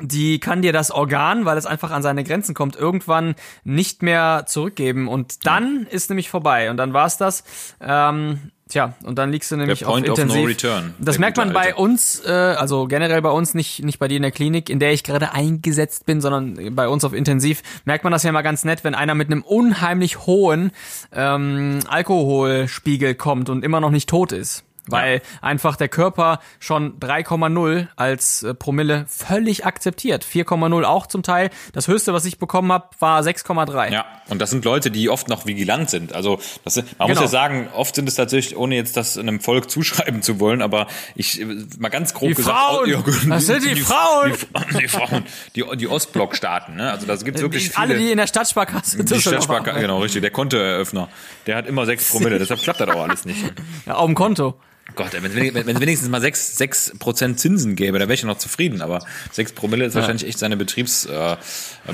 [0.00, 4.44] die kann dir das Organ, weil es einfach an seine Grenzen kommt, irgendwann nicht mehr
[4.46, 5.08] zurückgeben.
[5.08, 6.70] Und dann ist nämlich vorbei.
[6.70, 7.44] Und dann war's das.
[7.80, 10.48] Ähm, tja, und dann liegst du nämlich point auf of no intensiv.
[10.48, 10.94] return.
[10.98, 14.22] Das merkt man bei uns, äh, also generell bei uns, nicht, nicht bei dir in
[14.22, 18.12] der Klinik, in der ich gerade eingesetzt bin, sondern bei uns auf Intensiv, merkt man
[18.12, 20.72] das ja mal ganz nett, wenn einer mit einem unheimlich hohen
[21.12, 24.62] ähm, Alkoholspiegel kommt und immer noch nicht tot ist.
[24.88, 30.24] Weil einfach der Körper schon 3,0 als äh, Promille völlig akzeptiert.
[30.24, 31.50] 4,0 auch zum Teil.
[31.72, 33.92] Das höchste, was ich bekommen habe, war 6,3.
[33.92, 36.12] Ja, und das sind Leute, die oft noch vigilant sind.
[36.14, 37.08] Also das, man Genau.
[37.08, 40.62] muss ja sagen, oft sind es tatsächlich, ohne jetzt das einem Volk zuschreiben zu wollen,
[40.62, 41.44] aber ich äh,
[41.78, 42.84] mal ganz grob Die gesagt, Frauen!
[42.84, 44.32] oh, ja, Das sind die Frauen!
[44.72, 45.24] Die, die Frauen,
[45.56, 46.76] die, die Ostblockstaaten.
[46.76, 46.90] Ne?
[46.90, 47.78] Also da gibt es wirklich Die, viele.
[47.82, 50.22] alle, die in der Stadtsparkasse die Stadtsparkasse, genau, richtig.
[50.22, 51.08] Der Kontoeröffner,
[51.46, 53.38] der hat immer sechs Promille, deshalb klappt das auch alles nicht.
[53.86, 54.54] Ja, auf dem Konto.
[54.94, 58.80] Gott, wenn es wenigstens mal sechs sechs Prozent Zinsen gäbe, da wäre ich noch zufrieden.
[58.82, 61.36] Aber sechs Promille ist wahrscheinlich echt seine Betriebs äh,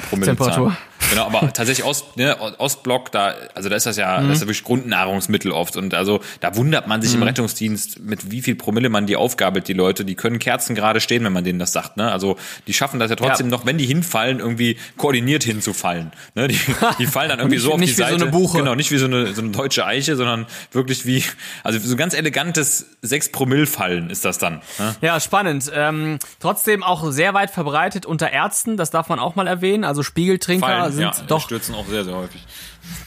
[0.09, 0.37] Promille.
[0.37, 0.77] Temperatur.
[1.11, 4.29] Genau, aber tatsächlich Ost, ne, Ostblock, da, also da ist das ja, Mhm.
[4.29, 5.77] das ist ja wirklich Grundnahrungsmittel oft.
[5.77, 9.69] Und also da wundert man sich im Rettungsdienst, mit wie viel Promille man die aufgabelt,
[9.69, 10.05] die Leute.
[10.07, 11.97] Die können Kerzen gerade stehen, wenn man denen das sagt.
[11.99, 12.11] Ne?
[12.11, 12.37] Also
[12.67, 13.51] die schaffen das ja trotzdem Ja.
[13.51, 16.13] noch, wenn die hinfallen, irgendwie koordiniert hinzufallen.
[16.35, 16.49] Ne?
[16.49, 16.59] Die,
[16.99, 18.23] die fallen dann irgendwie Nicht- so auf nicht die wie so Seite.
[18.23, 18.59] eine Buche.
[18.59, 21.23] Genau, nicht wie so eine, so eine deutsche Eiche, sondern wirklich wie,
[21.63, 24.63] also so ein ganz elegantes 6 Promille fallen ist das dann.
[24.79, 24.95] Ne?
[25.03, 25.71] Ja, spannend.
[25.75, 29.85] Ähm, trotzdem auch sehr weit verbreitet unter Ärzten, das darf man auch mal erwähnen.
[29.85, 30.92] Also Spiegeltrinker Fallen.
[30.93, 32.41] Sind ja, doch stürzen auch sehr, sehr häufig.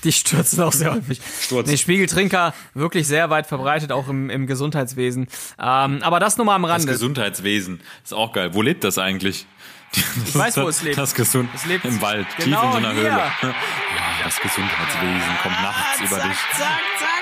[0.03, 1.19] die stürzen auch sehr häufig.
[1.41, 1.67] Sturz.
[1.67, 5.27] Nee, Spiegeltrinker wirklich sehr weit verbreitet, auch im, im Gesundheitswesen.
[5.59, 6.87] Ähm, aber das nur mal am Das Rande.
[6.91, 8.53] Gesundheitswesen ist auch geil.
[8.53, 9.45] Wo lebt das eigentlich?
[10.25, 10.97] Ich weiß, wo es lebt.
[10.97, 13.03] Das Gesund Es lebt im Wald, genau tief in so einer hier.
[13.03, 13.31] Höhle.
[13.95, 16.37] Ja, das Gesundheitswesen kommt nachts über dich.
[16.37, 17.14] zack, zack, zack, zack,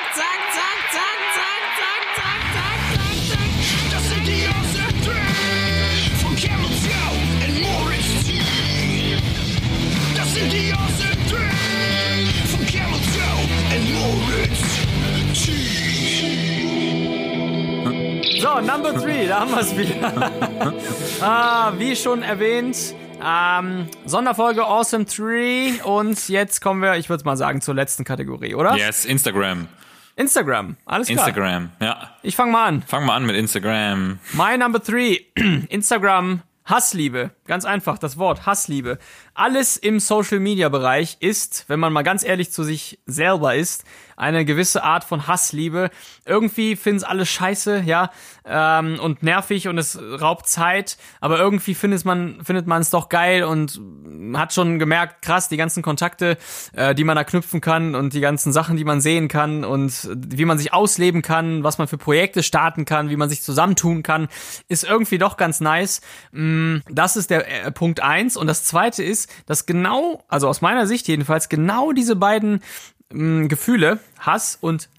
[18.54, 20.32] So, Number Three, da haben wir es wieder.
[21.22, 27.36] ah, wie schon erwähnt, ähm, Sonderfolge Awesome Tree und jetzt kommen wir, ich würde mal
[27.36, 28.76] sagen, zur letzten Kategorie, oder?
[28.76, 29.68] Yes, Instagram.
[30.18, 31.28] Instagram, alles klar.
[31.28, 32.16] Instagram, ja.
[32.22, 32.84] Ich fange mal an.
[32.84, 34.20] Fang mal an mit Instagram.
[34.34, 35.22] My Number Three,
[35.70, 37.32] Instagram Hassliebe.
[37.48, 39.00] Ganz einfach, das Wort Hassliebe.
[39.34, 43.84] Alles im Social Media Bereich ist, wenn man mal ganz ehrlich zu sich selber ist,
[44.15, 45.89] eine gewisse Art von Hassliebe.
[46.26, 48.10] Irgendwie finden es alle scheiße, ja,
[48.45, 53.10] ähm, und nervig und es raubt Zeit, aber irgendwie findet man findet man es doch
[53.10, 53.80] geil und
[54.34, 56.38] hat schon gemerkt, krass, die ganzen Kontakte,
[56.73, 60.10] äh, die man da knüpfen kann und die ganzen Sachen, die man sehen kann und
[60.15, 64.04] wie man sich ausleben kann, was man für Projekte starten kann, wie man sich zusammentun
[64.04, 64.28] kann,
[64.67, 66.02] ist irgendwie doch ganz nice.
[66.32, 70.62] Mm, Das ist der äh, Punkt eins und das zweite ist, dass genau, also aus
[70.62, 72.62] meiner Sicht jedenfalls, genau diese beiden
[73.13, 74.89] mh, Gefühle, Hass und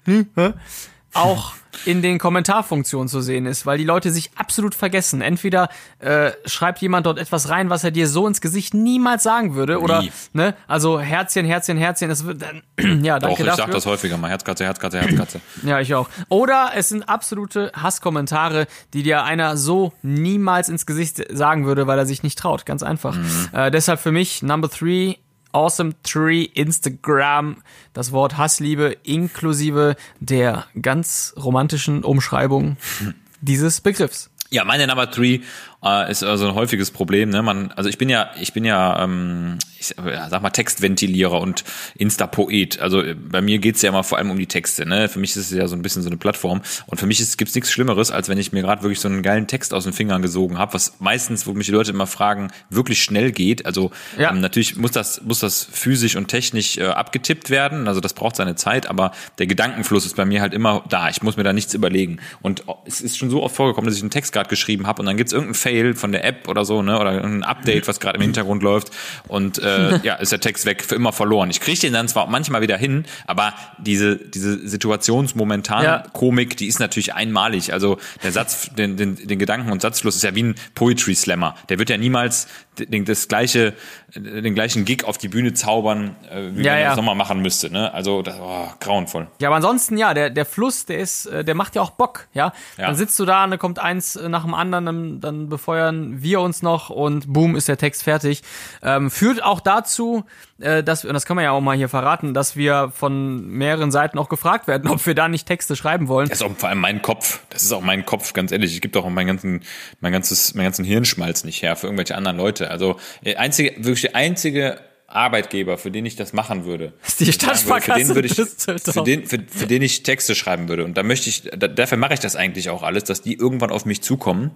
[1.13, 1.53] auch
[1.85, 5.21] in den Kommentarfunktionen zu sehen ist, weil die Leute sich absolut vergessen.
[5.21, 9.55] Entweder äh, schreibt jemand dort etwas rein, was er dir so ins Gesicht niemals sagen
[9.55, 10.11] würde, oder Nie.
[10.33, 12.63] ne, also Herzchen, Herzchen, Herzchen, das wird dann
[13.03, 13.65] ja, Doch, danke ich dafür.
[13.65, 14.29] sag das häufiger mal.
[14.29, 15.41] Herzkatze, Herzkatze, Herzkatze.
[15.63, 16.09] Ja, ich auch.
[16.29, 21.97] Oder es sind absolute Hasskommentare, die dir einer so niemals ins Gesicht sagen würde, weil
[21.99, 22.65] er sich nicht traut.
[22.65, 23.17] Ganz einfach.
[23.51, 25.15] Äh, deshalb für mich Number Three,
[25.55, 27.63] Awesome Tree, Instagram,
[27.93, 32.75] das Wort Hassliebe inklusive der ganz romantischen Umschreibung
[33.41, 34.29] dieses Begriffs.
[34.49, 35.39] Ja, meine Number Three
[35.85, 37.29] äh, ist also ein häufiges Problem.
[37.29, 37.41] Ne?
[37.41, 41.63] Man, also ich bin ja, ich bin ja, ähm, ich sag mal Textventilierer und
[41.95, 42.79] Insta-Poet.
[42.79, 44.85] Also äh, bei mir geht's ja immer vor allem um die Texte.
[44.85, 45.07] Ne?
[45.09, 46.61] Für mich ist es ja so ein bisschen so eine Plattform.
[46.87, 49.21] Und für mich ist, gibt's nichts Schlimmeres, als wenn ich mir gerade wirklich so einen
[49.21, 52.51] geilen Text aus den Fingern gesogen habe, was meistens, wo mich die Leute immer fragen,
[52.69, 53.65] wirklich schnell geht.
[53.65, 54.31] Also Ja.
[54.31, 57.87] ähm, natürlich muss das, muss das physisch und technisch äh, abgetippt werden.
[57.87, 61.09] Also das braucht seine Zeit, aber der Gedankenfluss ist bei mir halt immer da.
[61.09, 62.19] Ich muss mir da nichts überlegen.
[62.41, 65.05] Und es ist schon so oft vorgekommen, dass ich einen Text gerade geschrieben habe und
[65.05, 66.99] dann gibt's irgendeinen Fail von der App oder so, ne?
[66.99, 68.91] Oder ein Update, was gerade im Hintergrund läuft.
[69.27, 71.49] Und äh, ja, ist der Text weg, für immer verloren.
[71.49, 76.03] Ich kriege den dann zwar manchmal wieder hin, aber diese, diese situationsmomentan Ja.
[76.13, 77.73] Komik, die ist natürlich einmalig.
[77.73, 81.55] Also der Satz, den, den, den Gedanken- und Satzfluss ist ja wie ein Poetry Slammer.
[81.69, 82.47] Der wird ja niemals
[82.79, 83.73] den, das gleiche,
[84.15, 86.87] den gleichen Gig auf die Bühne zaubern, äh, wie Ja, man ja.
[86.87, 87.71] das nochmal machen müsste.
[87.71, 87.93] Ne?
[87.93, 89.27] Also das, oh, grauenvoll.
[89.39, 92.27] Ja, aber ansonsten, ja, der, der Fluss, der ist, äh, der macht ja auch Bock,
[92.33, 92.53] ja.
[92.77, 92.87] Ja.
[92.87, 96.41] Dann sitzt du da und dann kommt eins nach dem anderen, dann, dann befeuern wir
[96.41, 98.43] uns noch und boom, ist der Text fertig.
[98.83, 100.25] Ähm, führt auch dazu,
[100.59, 103.91] äh, dass, und das kann man ja auch mal hier verraten, dass wir von mehreren
[103.91, 106.29] Seiten auch gefragt werden, ob wir da nicht Texte schreiben wollen.
[106.29, 107.41] Das ist auch vor allem mein Kopf.
[107.49, 108.73] Das ist auch mein Kopf, ganz ehrlich.
[108.73, 109.63] Ich gebe doch auch meinen ganzen,
[109.99, 112.69] mein ganzes, meinen ganzen Hirnschmalz nicht her für irgendwelche anderen Leute.
[112.71, 116.93] Also äh, einzige, wirklich der einzige Arbeitgeber, für den ich das machen würde.
[117.19, 120.69] Die würde, Für den Stadtsparkasse würde ich, für den, für, für den ich Texte schreiben
[120.69, 120.85] würde.
[120.85, 123.71] Und da möchte ich, da, dafür mache ich das eigentlich auch alles, dass die irgendwann
[123.71, 124.51] auf mich zukommen.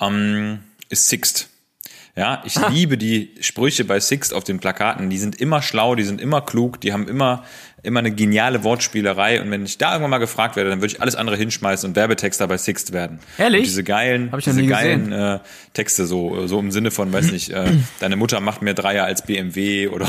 [0.00, 1.50] Ähm, ist Sixt.
[2.18, 5.08] Ja, ich liebe die Sprüche bei Sixt auf den Plakaten.
[5.08, 7.44] Die sind immer schlau, die sind immer klug, die haben immer,
[7.82, 9.40] immer eine geniale Wortspielerei.
[9.40, 11.96] Und wenn ich da irgendwann mal gefragt werde, dann würde ich alles andere hinschmeißen und
[11.96, 13.18] Werbetexter bei Sixt werden.
[13.38, 13.60] Ehrlich?
[13.60, 15.38] Und diese geilen, diese geilen äh,
[15.74, 17.66] Texte so, so im Sinne von, weiß nicht, äh,
[18.00, 20.06] deine Mutter macht mehr Dreier als BMW oder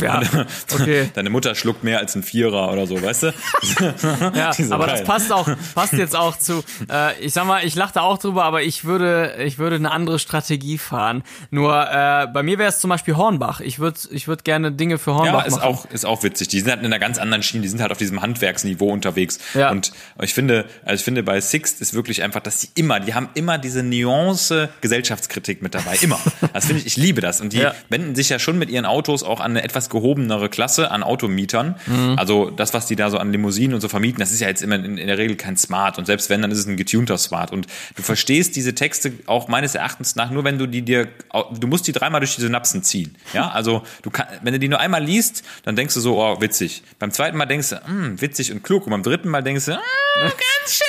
[0.00, 0.22] Ja,
[0.72, 1.10] okay.
[1.14, 3.34] deine Mutter schluckt mehr als ein Vierer oder so, weißt du?
[4.34, 4.96] Ja, aber geil.
[4.98, 8.44] das passt auch, passt jetzt auch zu, äh, ich sag mal, ich lachte auch drüber,
[8.44, 11.22] aber ich würde, ich würde eine andere Strategie fahren.
[11.50, 13.60] Nur, äh, bei mir wäre es zum Beispiel Hornbach.
[13.60, 15.64] Ich würde, ich würde gerne Dinge für Ja, Hornbach ist machen.
[15.68, 16.48] auch, ist auch witzig.
[16.48, 19.38] Die sind halt in einer ganz anderen Schiene, die sind halt auf diesem Handwerksniveau unterwegs.
[19.54, 19.70] Ja.
[19.70, 19.92] Und
[20.22, 23.28] ich finde, also ich finde bei Sixt ist wirklich einfach, dass die immer, die haben
[23.34, 25.96] immer diese Nuance Gesellschaftskritik mit dabei.
[26.00, 26.18] Immer.
[26.52, 27.40] Das finde ich, ich liebe das.
[27.40, 27.74] Und die Ja.
[27.88, 31.76] wenden sich ja schon mit ihren Autos auch an eine etwas gehobenere Klasse an Automietern.
[31.86, 32.14] Mhm.
[32.18, 34.62] Also das, was die da so an Limousinen und so vermieten, das ist ja jetzt
[34.62, 35.98] immer in, in der Regel kein Smart.
[35.98, 37.52] Und selbst wenn, dann ist es ein getunter Smart.
[37.52, 41.08] Und du verstehst diese Texte auch meines Erachtens nach nur, wenn du die dir,
[41.58, 43.16] du musst die dreimal durch die Synapsen ziehen.
[43.32, 46.40] Ja, also du kann, wenn du die nur einmal liest, dann denkst du so, oh,
[46.40, 46.82] witzig.
[47.00, 48.86] Beim zweiten Mal denkst du, hm, witzig und klug.
[48.86, 49.80] Und beim dritten Mal denkst du, ah,
[50.22, 50.86] ganz schön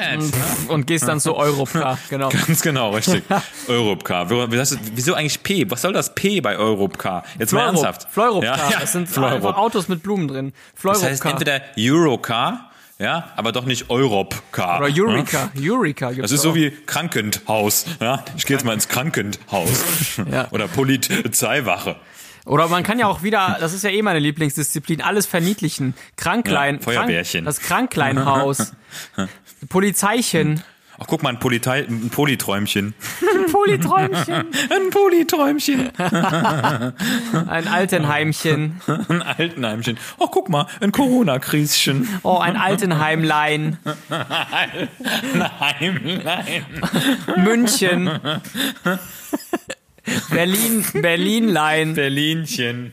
[0.00, 0.34] jetzt?
[0.68, 2.28] Und gehst dann zu Europcar, genau.
[2.28, 3.22] Ganz genau, richtig.
[3.68, 4.28] Europcar.
[4.30, 5.70] Wieso eigentlich P?
[5.70, 7.24] Was soll das P bei Europcar?
[7.38, 8.08] Jetzt mal ernsthaft.
[8.10, 8.56] Fleurop-Car.
[8.58, 10.52] Ja, ja, Das sind Autos mit Blumen drin.
[10.82, 14.78] Das heißt entweder Eurocar, ja, aber doch nicht Europcar.
[14.78, 15.02] Oder Ja?
[15.02, 15.50] Eureka.
[15.58, 16.50] Eureka gibt's Das ist auch.
[16.50, 17.86] so wie Krankenhaus.
[18.00, 18.24] Ja?
[18.36, 20.18] Ich gehe jetzt mal ins Krankenhaus.
[20.30, 20.46] Ja.
[20.52, 21.96] Oder Polizeiwache.
[22.44, 25.94] Oder man kann ja auch wieder, das ist ja eh meine Lieblingsdisziplin, alles verniedlichen.
[26.16, 26.76] Kranklein.
[26.76, 27.44] Ja, Feuerbärchen.
[27.44, 28.72] Krank, das Krankleinhaus.
[29.68, 30.62] Polizeichen.
[30.98, 32.94] Ach, guck mal, ein, Politei ein Politräumchen.
[33.50, 34.46] Polyträumchen.
[34.70, 35.90] Ein Politräumchen.
[35.98, 38.80] Ein Altenheimchen.
[38.86, 39.98] Ein Altenheimchen.
[40.18, 42.08] Oh, guck mal, ein Corona-Krieschen.
[42.22, 43.78] Oh, ein Altenheimlein.
[44.08, 46.66] Ein Heimlein.
[47.36, 48.10] München.
[50.30, 52.92] Berlin, Berlinlein, Berlinchen.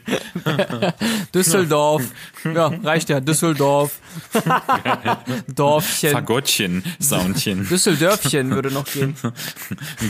[1.34, 2.04] Düsseldorf.
[2.44, 3.20] Ja, reicht ja.
[3.20, 4.00] Düsseldorf.
[5.48, 6.12] Dorfchen.
[6.12, 6.84] Fagottchen.
[7.02, 7.68] Soundchen.
[7.68, 9.16] Düsseldörfchen würde noch gehen.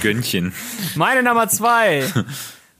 [0.01, 0.53] Gönnchen.
[0.95, 2.05] Meine Nummer zwei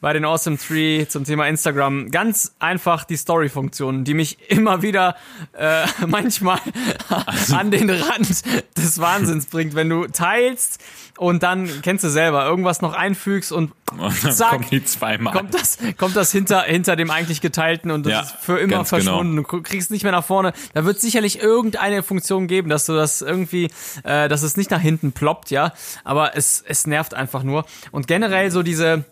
[0.01, 2.09] bei den Awesome Three zum Thema Instagram.
[2.09, 5.15] Ganz einfach die Story-Funktion, die mich immer wieder
[5.53, 6.59] äh, manchmal
[7.53, 8.43] an den Rand
[8.77, 10.83] des Wahnsinns bringt, wenn du teilst
[11.17, 13.71] und dann kennst du selber irgendwas noch einfügst und
[14.31, 14.49] Zack.
[14.51, 15.33] kommen die zweimal.
[15.33, 18.69] kommt das, kommt das hinter, hinter dem eigentlich geteilten und das Ja, ist für immer
[18.69, 18.83] genau.
[18.85, 19.35] verschwunden.
[19.35, 20.53] Du kriegst nicht mehr nach vorne.
[20.73, 23.65] Da wird sicherlich irgendeine Funktion geben, dass du das irgendwie,
[24.03, 25.73] äh, dass es nicht nach hinten ploppt, ja.
[26.03, 27.65] Aber es, es nervt einfach nur.
[27.91, 29.03] Und generell so diese,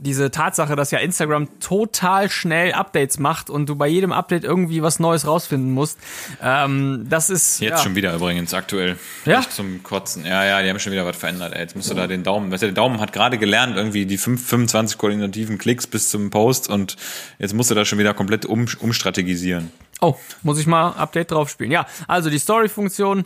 [0.00, 4.82] diese Tatsache, dass ja Instagram total schnell Updates macht und du bei jedem Update irgendwie
[4.82, 5.98] was Neues rausfinden musst,
[6.42, 8.98] ähm, das ist Jetzt ja, schon wieder übrigens aktuell.
[9.24, 9.40] Ja?
[9.40, 10.24] Echt zum Kotzen.
[10.24, 11.52] Ja, ja, die haben schon wieder was verändert.
[11.54, 11.60] Ey.
[11.60, 12.50] Jetzt musst du da den Daumen.
[12.50, 16.30] Weißt du, der Daumen hat gerade gelernt, irgendwie die fünf- 25 koordinativen Klicks bis zum
[16.30, 16.96] Post und
[17.38, 19.70] jetzt musst du da schon wieder komplett um, umstrategisieren.
[20.00, 21.70] Oh, muss ich mal Update drauf spielen.
[21.70, 23.24] Ja, also die Story-Funktion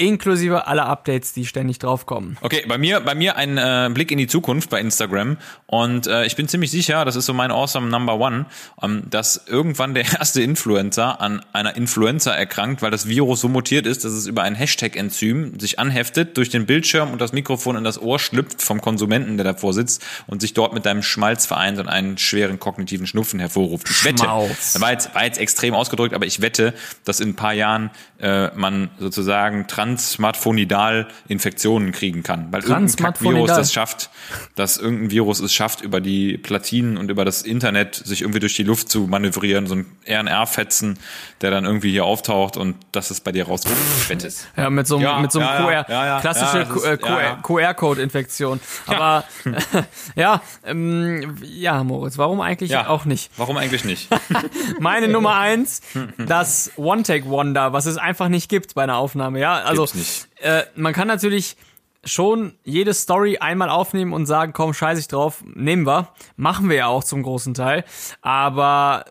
[0.00, 2.38] inklusive aller Updates, die ständig draufkommen.
[2.40, 5.36] Okay, bei mir, bei mir ein äh, Blick in die Zukunft bei Instagram
[5.66, 8.46] und äh, ich bin ziemlich sicher, das ist so mein awesome Number One,
[8.82, 13.86] ähm, dass irgendwann der erste Influencer an einer Influenza erkrankt, weil das Virus so mutiert
[13.86, 17.84] ist, dass es über ein Hashtag-Enzym sich anheftet, durch den Bildschirm und das Mikrofon in
[17.84, 21.78] das Ohr schlüpft vom Konsumenten, der davor sitzt und sich dort mit deinem Schmalz vereint
[21.78, 23.90] und einen schweren kognitiven Schnupfen hervorruft.
[23.90, 26.72] Ich wette, war jetzt, war jetzt extrem ausgedrückt, aber ich wette,
[27.04, 32.48] dass in ein paar Jahren äh, man sozusagen transmatfonidal Infektionen kriegen kann.
[32.52, 33.14] Weil irgendein.
[33.20, 34.10] Virus das schafft,
[34.54, 38.54] dass irgendein Virus es schafft, über die Platinen und über das Internet sich irgendwie durch
[38.54, 40.98] die Luft zu manövrieren, so ein RNR-Fetzen,
[41.40, 43.62] der dann irgendwie hier auftaucht und das ist bei dir raus.
[44.56, 46.96] Ja, mit so einem, Ja, mit so einem ja, QR, ja, klassische ist- äh.
[47.42, 48.60] QR-Code-Infektion.
[48.86, 49.24] Aber
[50.14, 53.30] ja, ähm, ja, Moritz, warum eigentlich Ja, auch nicht?
[53.36, 54.08] Warum eigentlich nicht?
[54.80, 55.80] Meine Nummer eins,
[56.18, 59.40] das One-Take-Wonder, was es einfach nicht gibt bei einer Aufnahme.
[59.40, 59.98] Ja, also.
[60.40, 61.56] Äh, man kann natürlich
[62.04, 66.08] schon jede Story einmal aufnehmen und sagen, komm, scheiß ich drauf, nehmen wir.
[66.36, 67.84] Machen wir ja auch zum großen Teil.
[68.22, 69.04] Aber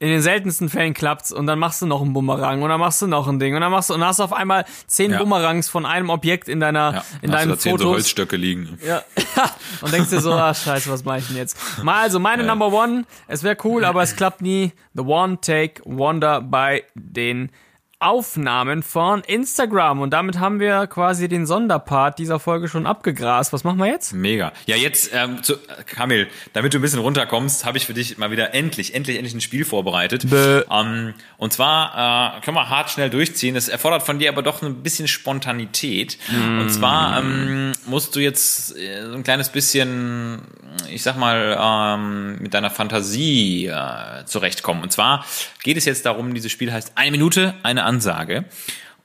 [0.00, 3.00] in den seltensten Fällen klappt's und dann machst du noch einen Bumerang und dann machst
[3.00, 5.12] du noch ein Ding und dann machst du und dann hast du auf einmal zehn
[5.12, 5.18] Ja.
[5.18, 7.88] Bumerangs von einem Objekt in deiner Ja, in hast du deinen da zehn so.
[7.90, 8.78] Holzstöcke liegen.
[8.86, 9.02] Ja.
[9.80, 11.56] Und denkst dir so, ah, scheiße, was mache ich denn jetzt?
[11.82, 14.72] Mal also meine Number One, es wäre cool, aber es klappt nie.
[14.94, 17.50] The One Take Wonder bei den
[17.98, 20.00] Aufnahmen von Instagram.
[20.00, 23.52] Und damit haben wir quasi den Sonderpart dieser Folge schon abgegrast.
[23.52, 24.12] Was machen wir jetzt?
[24.12, 24.52] Mega.
[24.66, 25.54] Ja, jetzt, ähm, zu,
[25.86, 29.34] Kamil, damit du ein bisschen runterkommst, habe ich für dich mal wieder endlich, endlich, endlich
[29.34, 30.26] ein Spiel vorbereitet.
[30.70, 33.56] Ähm, und zwar äh, können wir hart schnell durchziehen.
[33.56, 36.18] Es erfordert von dir aber doch ein bisschen Spontanität.
[36.60, 40.42] Und zwar ähm, musst du jetzt äh, so ein kleines bisschen,
[40.90, 44.82] ich sag mal, ähm, mit deiner Fantasie äh, zurechtkommen.
[44.82, 45.24] Und zwar
[45.62, 48.44] geht es jetzt darum, dieses Spiel heißt eine Minute, eine Ansage.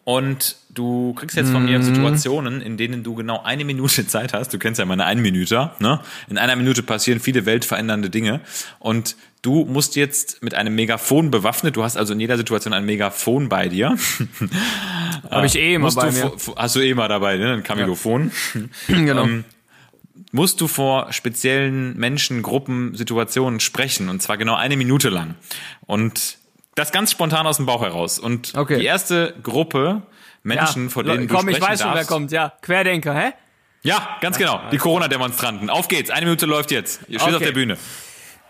[0.03, 4.51] Und du kriegst jetzt von mir Situationen, in denen du genau eine Minute Zeit hast.
[4.51, 5.99] Du kennst ja meine Einminüter, ne?
[6.29, 8.41] In einer Minute passieren viele weltverändernde Dinge.
[8.79, 12.85] Und du musst jetzt mit einem Megafon bewaffnet, du hast also in jeder Situation ein
[12.85, 13.97] Megafon bei dir.
[15.29, 16.31] Habe ich eh immer musst bei mir.
[16.55, 17.53] hast du eh mal dabei, ne?
[17.53, 18.31] Ein Kamilophon.
[18.87, 19.25] Genau.
[19.25, 19.45] Ähm,
[20.31, 24.09] musst du vor speziellen Menschen, Gruppen, Situationen sprechen.
[24.09, 25.35] Und zwar genau eine Minute lang.
[25.85, 26.37] Und
[26.75, 28.19] das ganz spontan aus dem Bauch heraus.
[28.19, 28.79] Und Okay.
[28.79, 30.03] die erste Gruppe
[30.43, 32.09] Menschen, vor denen du komm, ich sprechen weiß schon, wer darfst.
[32.09, 32.31] kommt.
[32.31, 33.33] Ja, Querdenker, hä?
[33.81, 34.61] Ja, ganz genau.
[34.71, 35.69] Die Corona-Demonstranten.
[35.69, 36.09] Auf geht's.
[36.11, 37.01] Eine Minute läuft jetzt.
[37.07, 37.35] Ihr steht Okay.
[37.37, 37.77] auf der Bühne.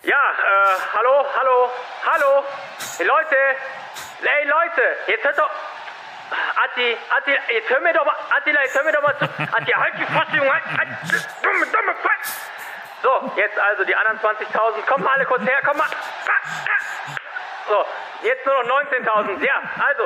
[0.04, 1.70] Ja, äh, hallo, hallo,
[2.06, 2.44] hallo.
[2.98, 3.36] Hey Leute,
[4.22, 5.50] hey Leute, jetzt hört doch.
[6.32, 9.26] Atti, Atti, jetzt hör mir doch mal, Attila, jetzt hör mir doch mal zu.
[9.26, 10.90] Atti, halt die Fresse, Junge, halt, halt,
[11.44, 12.30] dumme, dumme Quatsch.
[13.02, 15.88] So, jetzt also die anderen 20.000, kommt mal alle kurz her, komm mal.
[17.70, 17.76] So,
[18.28, 20.04] jetzt nur noch 19.000, ja, also,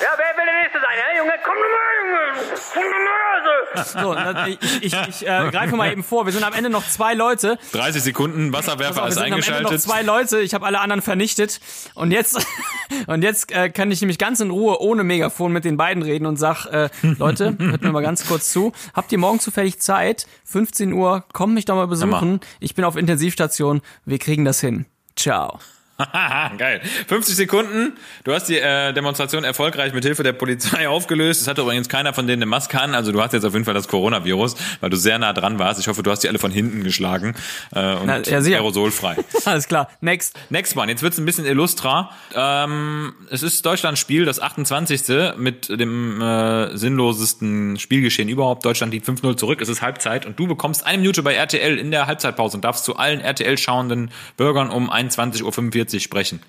[0.00, 0.96] Ja, wer will der Nächste sein?
[0.98, 2.50] Ja, Junge, komm doch mal, Junge.
[2.74, 3.16] Komm doch mal.
[3.36, 3.52] Also.
[3.98, 6.26] So, ich, ich, ich äh, greife mal eben vor.
[6.26, 7.58] Wir sind am Ende noch zwei Leute.
[7.72, 9.80] 30 Sekunden, Wasserwerfer wir ist sind am Ende noch eingeschaltet.
[9.82, 10.40] zwei Leute.
[10.40, 11.60] Ich habe alle anderen vernichtet.
[11.94, 12.46] Und jetzt,
[13.06, 16.26] und jetzt äh, kann ich nämlich ganz in Ruhe ohne Megafon mit den beiden reden
[16.26, 18.72] und sag, äh, Leute, hört mir mal ganz kurz zu.
[18.94, 20.26] Habt ihr morgen zufällig Zeit?
[20.44, 22.40] 15 Uhr, kommt mich doch mal besuchen.
[22.60, 23.80] Ich bin auf Intensivstation.
[24.04, 24.86] Wir kriegen das hin.
[25.16, 25.58] Ciao.
[26.58, 26.82] Geil.
[27.08, 27.94] 50 Sekunden.
[28.24, 31.42] Du hast die äh, Demonstration erfolgreich mit Hilfe der Polizei aufgelöst.
[31.42, 32.94] Es hatte übrigens keiner von denen eine Maske an.
[32.94, 35.80] Also du hast jetzt auf jeden Fall das Coronavirus, weil du sehr nah dran warst.
[35.80, 37.34] Ich hoffe, du hast die alle von hinten geschlagen
[37.74, 39.16] äh, und Na, ja, aerosolfrei.
[39.46, 39.88] Alles klar.
[40.00, 40.38] Next.
[40.50, 40.90] Next one.
[40.90, 42.10] Jetzt wird's ein bisschen illustrer.
[42.34, 45.36] Ähm, es ist Deutschlands Spiel, das 28.
[45.38, 48.64] mit dem äh, sinnlosesten Spielgeschehen überhaupt.
[48.66, 49.62] Deutschland liegt 5-0 zurück.
[49.62, 52.84] Es ist Halbzeit und du bekommst eine Minute bei RTL in der Halbzeitpause und darfst
[52.84, 56.42] zu allen RTL schauenden Bürgern um 21.45 Uhr sprechen.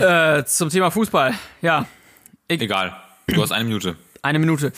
[0.00, 1.34] Äh, zum Thema Fußball.
[1.60, 1.86] Ja,
[2.48, 2.94] Egal.
[3.26, 3.96] Du hast eine Minute.
[4.22, 4.72] eine Minute.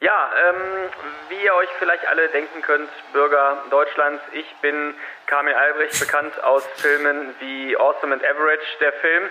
[0.00, 0.90] Ja, ähm,
[1.30, 4.92] wie ihr euch vielleicht alle denken könnt, Bürger Deutschlands, ich bin
[5.26, 9.24] Kamil Albrecht, bekannt aus Filmen wie Awesome and Average, der Film.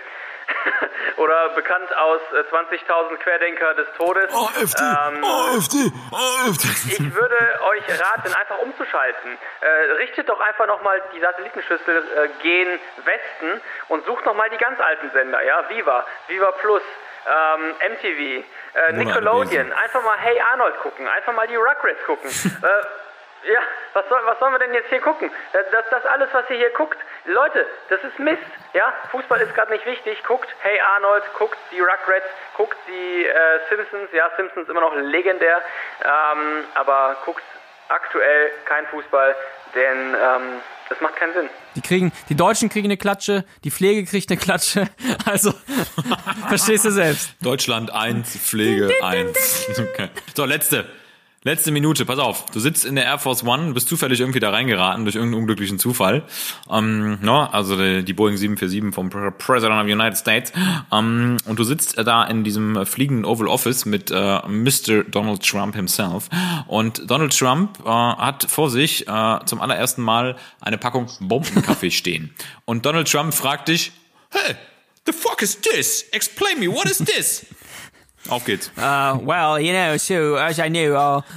[1.17, 4.33] Oder bekannt aus äh, 20.000 Querdenker des Todes.
[4.33, 6.93] AfD, Ähm, AfD, AfD.
[6.93, 7.37] ich würde
[7.69, 9.37] euch raten, einfach umzuschalten.
[9.61, 14.79] Äh, richtet doch einfach nochmal die Satellitenschüssel äh, gen Westen und sucht nochmal die ganz
[14.79, 15.69] alten Sender, ja?
[15.69, 16.81] Viva, Viva Plus,
[17.27, 19.71] ähm, MTV, äh, Nickelodeon.
[19.71, 22.29] Einfach mal Hey Arnold gucken, einfach mal die Rugrats gucken.
[22.61, 22.67] äh,
[23.43, 23.59] ja,
[23.93, 25.29] was, soll, was sollen wir denn jetzt hier gucken?
[25.53, 28.41] Das, das, das alles, was ihr hier guckt, Leute, das ist Mist.
[28.73, 30.23] Ja, Fußball ist gerade nicht wichtig.
[30.23, 34.09] Guckt Hey Arnold, guckt die Rugrats, guckt die äh, Simpsons.
[34.13, 35.61] Ja, Simpsons immer noch legendär.
[36.03, 37.43] Ähm, aber guckt
[37.89, 39.35] aktuell kein Fußball,
[39.75, 41.49] denn ähm, das macht keinen Sinn.
[41.75, 44.87] Die kriegen, die Deutschen kriegen eine Klatsche, die Pflege kriegt eine Klatsche.
[45.25, 45.53] Also,
[46.47, 47.31] verstehst du selbst.
[47.41, 49.69] Deutschland 1, Pflege 1.
[49.79, 50.09] Okay.
[50.35, 50.85] So, letzte.
[51.45, 52.47] Letzte Minute, pass auf.
[52.47, 55.77] Du sitzt in der Air Force One, bist zufällig irgendwie da reingeraten durch irgendeinen unglücklichen
[55.77, 56.23] Zufall.
[56.71, 60.51] Ähm, no, also die, die Boeing 747 vom Pre- President of the United States.
[60.91, 65.03] Ähm, und du sitzt da in diesem fliegenden Oval Office mit äh, Mr.
[65.03, 66.29] Donald Trump himself.
[66.65, 72.33] Und Donald Trump äh, hat vor sich äh, zum allerersten Mal eine Packung Bombenkaffee stehen.
[72.65, 73.91] Und Donald Trump fragt dich,
[74.31, 74.55] hey,
[75.05, 76.05] the fuck is this?
[76.11, 77.45] Explain me, what is this?
[78.29, 78.71] Auf geht's.
[78.77, 80.95] Uh, well, you know, so as I know,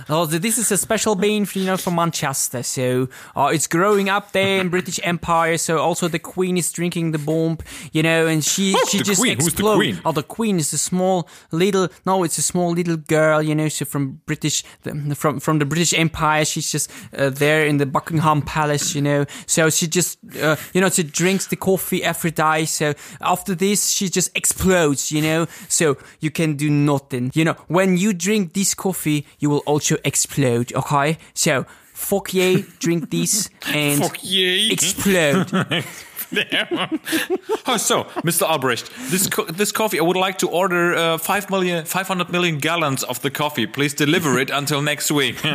[0.09, 2.63] uh, this is a special bean, you know, from Manchester.
[2.63, 5.59] So uh, it's growing up there in British Empire.
[5.59, 7.59] So also the Queen is drinking the bomb,
[7.93, 9.37] you know, and she Oh, she the just Queen?
[9.37, 9.77] Who's the explodes.
[9.77, 10.01] Queen?
[10.05, 11.89] Oh, the Queen is a small little.
[12.07, 13.69] No, it's a small little girl, you know.
[13.69, 17.87] So from British, the, from from the British Empire, she's just uh, there in the
[17.87, 19.27] Buckingham Palace, you know.
[19.47, 22.65] So she just, uh, you know, she drinks the coffee every day.
[22.65, 25.47] So after this, she just explodes, you know.
[25.69, 27.57] So you can do nothing, you know.
[27.69, 30.73] When you drink this coffee, you will also explode.
[30.75, 31.67] Okay, so.
[31.99, 35.51] Fuck yeah, drink this and explode.
[37.67, 38.43] oh, so, Mr.
[38.49, 42.59] Albrecht, this co- this coffee, I would like to order uh, 5 million, 500 million
[42.59, 43.67] gallons of the coffee.
[43.67, 45.37] Please deliver it until next week.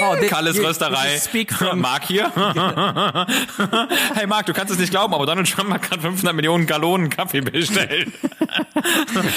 [0.00, 1.18] Oh, Kalles you- Rösterei.
[1.18, 2.30] Speak from Mark hier.
[4.14, 7.10] hey Mark, du kannst es nicht glauben, aber Donald Trump hat gerade 500 Millionen Gallonen
[7.10, 8.08] Kaffee bestellt.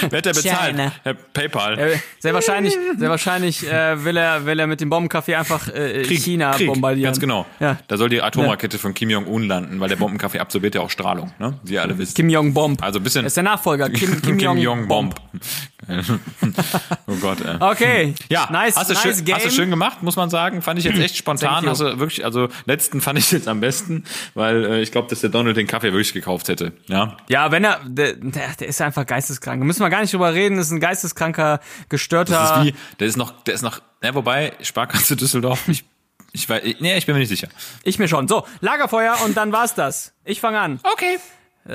[0.10, 0.76] Wer hat der bezahlt?
[0.76, 0.92] China.
[1.04, 1.78] Herr PayPal.
[1.78, 6.04] Äh, sehr wahrscheinlich, sehr wahrscheinlich äh, will er, will er mit dem Bombenkaffee einfach äh,
[6.04, 7.06] China Krieg, bombardieren.
[7.06, 7.46] Ganz genau.
[7.60, 7.78] Ja.
[7.88, 11.32] Da soll die Atomrakete von Kim Jong-un landen, weil der Bombenkaffee absorbiert ja auch Strahlung,
[11.40, 11.60] ne?
[11.64, 12.16] Wie ihr alle wisst.
[12.16, 12.82] Kim Jong Bomb.
[12.84, 13.90] Also ein bisschen- Das ist der Nachfolger.
[13.92, 15.16] Kim, Kim, Jong, Bomb.
[17.08, 17.56] oh Gott, ey.
[17.60, 18.14] Okay.
[18.30, 19.36] Ja, nice, hast, du nice schön, game.
[19.36, 20.62] hast du schön gemacht, muss man sagen.
[20.62, 21.66] Fand ich jetzt echt spontan.
[21.66, 25.30] Du wirklich, also letzten fand ich jetzt am besten, weil äh, ich glaube, dass der
[25.30, 26.74] Donald den Kaffee wirklich gekauft hätte.
[26.88, 27.18] Ja.
[27.30, 29.62] Ja, wenn er, der, der, der ist einfach geisteskrank.
[29.62, 30.58] Da müssen wir gar nicht drüber reden.
[30.58, 31.60] Das ist ein geisteskranker,
[31.90, 32.34] gestörter.
[32.34, 35.86] Das ist wie, der ist noch, der ist noch, ja, wobei, Sparkasse Düsseldorf, ich,
[36.38, 37.48] ich weiß, nee, ich bin mir nicht sicher.
[37.84, 38.28] Ich mir schon.
[38.28, 40.14] So, Lagerfeuer und dann war's das.
[40.24, 40.80] Ich fange an.
[40.84, 41.18] Okay.
[41.68, 41.74] Äh,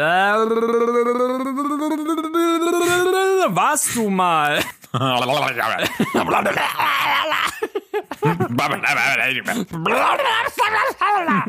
[3.48, 4.62] warst du mal?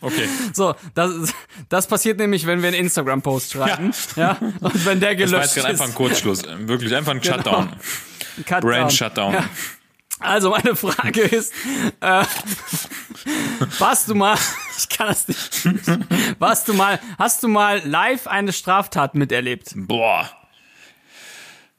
[0.00, 0.28] Okay.
[0.52, 1.34] So, das,
[1.68, 3.92] das passiert nämlich, wenn wir einen Instagram-Post schreiben.
[4.16, 4.22] Ja.
[4.22, 4.52] ja.
[4.60, 5.64] Und wenn der gelöscht das war jetzt ist.
[5.64, 6.42] einfach ein Kurzschluss.
[6.58, 7.72] Wirklich einfach ein Shutdown.
[8.44, 8.60] Genau.
[8.60, 9.34] Brain Shutdown.
[9.34, 9.44] Ja.
[10.20, 11.52] Also meine Frage ist,
[12.00, 12.24] äh,
[13.78, 14.36] warst du mal,
[14.78, 15.68] ich kann das nicht,
[16.38, 19.72] warst du mal, hast du mal live eine Straftat miterlebt?
[19.74, 20.30] Boah.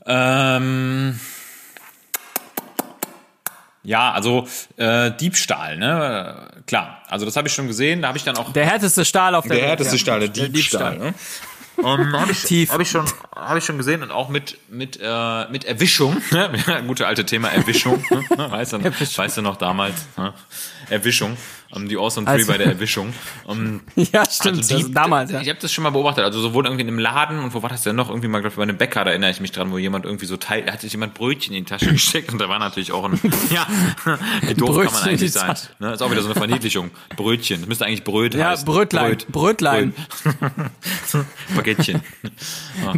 [0.05, 1.19] Ähm.
[3.83, 6.49] Ja, also äh, Diebstahl, ne?
[6.65, 7.03] Klar.
[7.07, 8.01] Also das habe ich schon gesehen.
[8.01, 9.97] Da habe ich dann auch Der härteste Stahl auf der, Welt, ja.
[9.97, 10.97] Stahl, der Diebstahl.
[10.97, 11.13] Ne?
[11.78, 12.71] Um, habe ich, Tief.
[12.71, 13.05] hab ich schon,
[13.36, 16.49] habe ich schon gesehen und auch mit mit äh, mit Erwischung, ne?
[16.88, 18.51] Gute alte Thema Erwischung, ne?
[18.51, 20.34] weißt du, weißt du noch damals, ne?
[20.89, 21.38] Erwischung,
[21.72, 23.13] um, die Awesome Three Also- bei der Erwischung.
[23.45, 24.57] Um, Ja, stimmt.
[24.57, 25.41] also das, Dieb- damals, ja.
[25.41, 27.70] Ich habe das schon mal beobachtet, also sowohl irgendwie in einem Laden und wo war
[27.70, 28.09] das denn noch?
[28.09, 30.26] Irgendwie mal glaub ich, bei einem Bäcker, da erinnere ich mich dran, wo jemand irgendwie
[30.26, 32.91] so teilt, da hat sich jemand Brötchen in die Tasche gesteckt und da war natürlich
[32.91, 33.20] auch ein,
[33.51, 33.66] ja,
[34.41, 35.47] wie doof Brötchen kann man eigentlich die sein.
[35.47, 35.68] Tasche.
[35.80, 35.93] Ne?
[35.93, 36.91] Ist auch wieder so eine Verniedlichung.
[37.16, 38.66] Brötchen, das müsste eigentlich Bröt Ja, heißen.
[38.66, 39.28] Brötlein, Bröt.
[39.32, 39.93] Brötlein.
[40.24, 41.26] Bröt.
[41.55, 42.01] Baguettchen.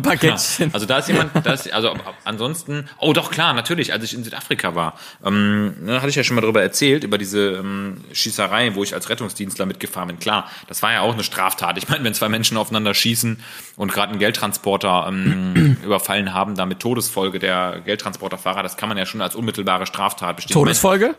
[0.01, 0.68] Baguettchen.
[0.70, 1.93] Ja, also da ist jemand, da ist, also
[2.24, 6.24] ansonsten, oh doch klar, natürlich, als ich in Südafrika war, ähm, ne, hatte ich ja
[6.24, 10.20] schon mal darüber erzählt, über diese ähm, Schießerei, wo ich als Rettungsdienstler mitgefahren bin.
[10.20, 11.78] Klar, das war ja auch eine Straftat.
[11.78, 13.39] Ich meine, wenn zwei Menschen aufeinander schießen
[13.76, 18.97] und gerade einen Geldtransporter ähm, überfallen haben, da mit Todesfolge der Geldtransporterfahrer, das kann man
[18.97, 20.53] ja schon als unmittelbare Straftat bestimmen.
[20.53, 21.15] Todesfolge?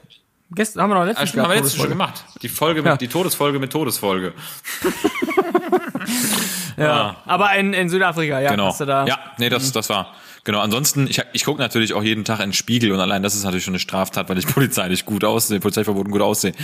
[0.50, 2.24] Gestern haben wir noch letztens stimmt, haben wir gehabt, letztens schon gemacht.
[2.40, 2.96] Die Folge mit, Ja.
[2.96, 4.32] die Todesfolge mit Todesfolge.
[6.76, 7.16] Ja.
[7.26, 8.50] Aber in, in Südafrika, ja.
[8.52, 8.66] Genau.
[8.66, 10.14] Hast du da, Ja, nee, das, das war.
[10.44, 13.34] Genau, ansonsten, ich, ich gucke natürlich auch jeden Tag in den Spiegel und allein das
[13.34, 16.52] ist natürlich schon eine Straftat, weil ich polizeilich gut aussehe, polizeiverboten gut aussehe.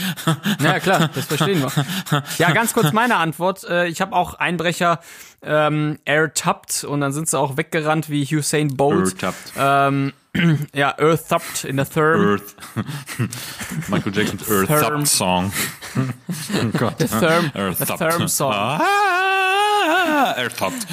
[0.62, 2.22] Ja, klar, das verstehen wir.
[2.38, 3.64] Ja, ganz kurz meine Antwort.
[3.64, 5.00] Äh, Ich habe auch Einbrecher
[5.42, 9.12] ähm, ertappt und dann sind sie auch weggerannt wie Usain Bolt.
[9.14, 9.52] Ertappt.
[9.58, 10.12] Ähm,
[10.74, 12.20] ja, earthapped in the therm.
[12.20, 13.88] Earth.
[13.88, 15.00] Michael Jackson's Earth Therm.
[15.00, 15.52] Up Song.
[15.96, 16.98] oh Gott.
[16.98, 18.00] The therm, Earth the Up.
[18.00, 18.52] therm song.
[18.54, 20.86] Ah, Earthapped.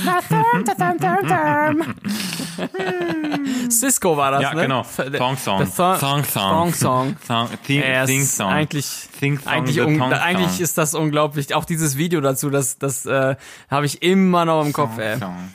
[3.72, 4.62] Cisco war das, Ja, ne?
[4.64, 4.86] genau.
[5.18, 5.60] Thong Song.
[5.76, 6.50] Thong- Thong Song.
[6.52, 7.16] Thong Song.
[7.28, 8.52] Thong, Thing, Er Thing Song.
[8.52, 8.86] eigentlich,
[9.20, 10.62] Thing Song, eigentlich, Thong eigentlich Song.
[10.62, 11.56] ist das unglaublich.
[11.56, 13.36] Auch dieses Video dazu, das, das äh,
[13.70, 14.98] habe ich immer noch im Kopf.
[14.98, 15.18] Ey.
[15.18, 15.50] Song.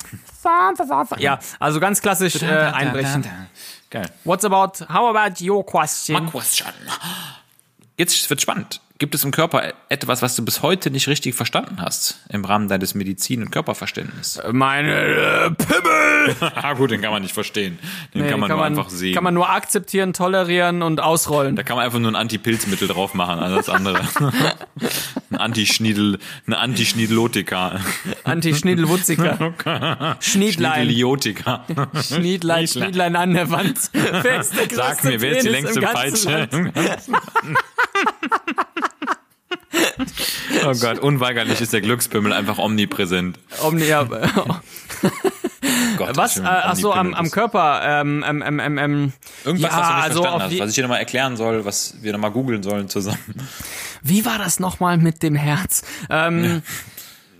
[1.18, 3.24] Ja, also ganz klassisch äh, einbrechen.
[3.90, 4.06] Geil.
[4.24, 6.24] What's about, how about your question?
[6.24, 6.68] My question.
[7.96, 8.80] Jetzt wird spannend.
[8.98, 12.66] Gibt es im Körper etwas, was du bis heute nicht richtig verstanden hast im Rahmen
[12.68, 14.40] deines Medizin- und Körperverständnisses?
[14.52, 15.92] Meine äh, Pimmel!
[16.56, 17.78] Ah, gut, den kann man nicht verstehen.
[18.12, 19.14] Den Nee, kann man nur einfach sehen.
[19.14, 21.54] Kann man nur akzeptieren, tolerieren und ausrollen.
[21.54, 24.00] da kann man einfach nur ein Antipilzmittel drauf machen, alles andere.
[25.30, 27.78] ein Antischniedel, eine Antischniedelotika.
[28.24, 29.54] Anti-Schniedelwutziger.
[30.20, 30.84] Schniedlein.
[30.86, 31.64] Schniedeliotika.
[32.02, 33.78] Schniedlein, Schniedlein an der Wand.
[33.92, 36.48] Wer ist der Sag mir, wer ist die längste Peitsche?
[40.64, 43.38] Oh Gott, unweigerlich ist der Glückspimmel einfach omnipräsent.
[43.62, 44.04] Omni, ja,
[45.96, 46.38] Gott, was?
[46.38, 47.80] Äh, ach so, am, am Körper.
[47.84, 49.12] Ähm, ähm, ähm, ähm, ähm,
[49.44, 51.96] Irgendwas, ja, was du nicht also verstanden hast, was ich dir nochmal erklären soll, was
[52.02, 53.48] wir nochmal googeln sollen zusammen.
[54.02, 55.82] Wie war das nochmal mit dem Herz?
[56.10, 56.62] Ähm,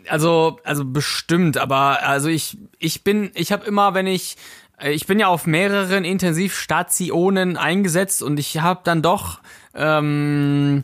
[0.09, 4.37] Also, also bestimmt, aber also ich, ich bin, ich habe immer, wenn ich,
[4.79, 9.41] äh, ich bin ja auf mehreren Intensivstationen eingesetzt und ich habe dann doch
[9.75, 10.83] ähm,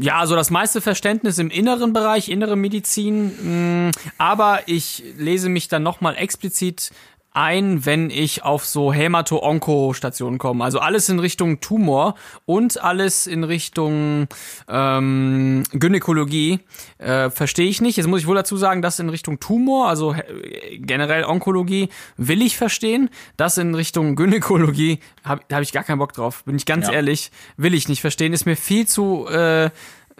[0.00, 5.68] ja, so das meiste Verständnis im inneren Bereich, innere Medizin, mh, aber ich lese mich
[5.68, 6.90] dann nochmal explizit
[7.34, 10.64] ein, wenn ich auf so Hämato-Onko-Stationen komme.
[10.64, 12.14] Also alles in Richtung Tumor
[12.44, 14.26] und alles in Richtung
[14.68, 16.60] ähm, Gynäkologie.
[16.98, 17.96] Äh, Verstehe ich nicht.
[17.96, 22.42] Jetzt muss ich wohl dazu sagen, das in Richtung Tumor, also äh, generell Onkologie, will
[22.42, 23.08] ich verstehen.
[23.36, 26.44] Das in Richtung Gynäkologie habe hab ich gar keinen Bock drauf.
[26.44, 26.94] Bin ich ganz Ja.
[26.94, 28.32] ehrlich, will ich nicht verstehen.
[28.32, 29.70] Ist mir viel zu äh,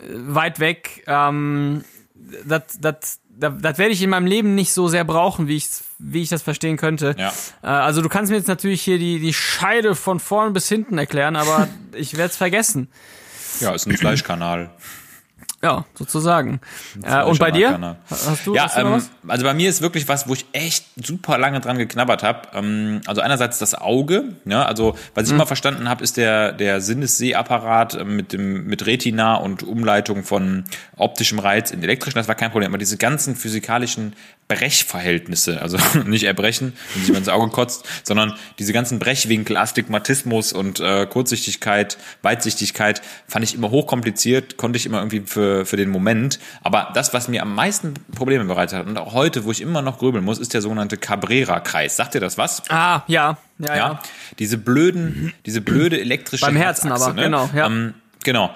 [0.08, 1.04] weit weg.
[1.06, 1.84] Ähm,
[2.46, 5.68] das, das, das, werde ich in meinem Leben nicht so sehr brauchen, wie ich
[5.98, 7.14] wie ich das verstehen könnte.
[7.18, 7.32] Ja.
[7.62, 10.98] Äh, also du kannst mir jetzt natürlich hier die, die Scheide von vorn bis hinten
[10.98, 12.88] erklären, aber ich werde es vergessen.
[13.60, 14.70] Ja, ist ein Fleischkanal.
[15.64, 16.60] Ja, sozusagen.
[17.04, 17.96] Äh, und bei dir?
[18.10, 20.84] Hast du, Ja, hast du ähm, also bei mir ist wirklich was, wo ich echt
[20.96, 22.48] super lange dran geknabbert habe.
[22.54, 25.36] Ähm, also einerseits das Auge, ja, also was ich Mhm.
[25.36, 30.64] immer verstanden habe, ist der der Sinnesseeapparat ähm, mit dem mit Retina und Umleitung von
[30.96, 32.70] optischem Reiz in elektrischen, das war kein Problem.
[32.70, 34.14] Aber diese ganzen physikalischen
[34.48, 40.52] Brechverhältnisse, also nicht erbrechen, wenn sich mal ins Auge kotzt, sondern diese ganzen Brechwinkel, Astigmatismus
[40.52, 45.90] und äh, Kurzsichtigkeit, Weitsichtigkeit, fand ich immer hochkompliziert, konnte ich immer irgendwie für, für den
[45.90, 46.38] Moment.
[46.62, 49.82] Aber das, was mir am meisten Probleme bereitet hat und auch heute, wo ich immer
[49.82, 51.96] noch grübeln muss, ist der sogenannte Cabrera-Kreis.
[51.96, 52.62] Sagt dir das was?
[52.68, 53.76] Ah, ja, ja, ja.
[53.76, 54.00] Ja,
[54.38, 57.66] diese blöden, diese blöde elektrische Beim Herzen Herzachse, aber, genau, ja.
[57.66, 57.94] Ähm,
[58.24, 58.50] genau.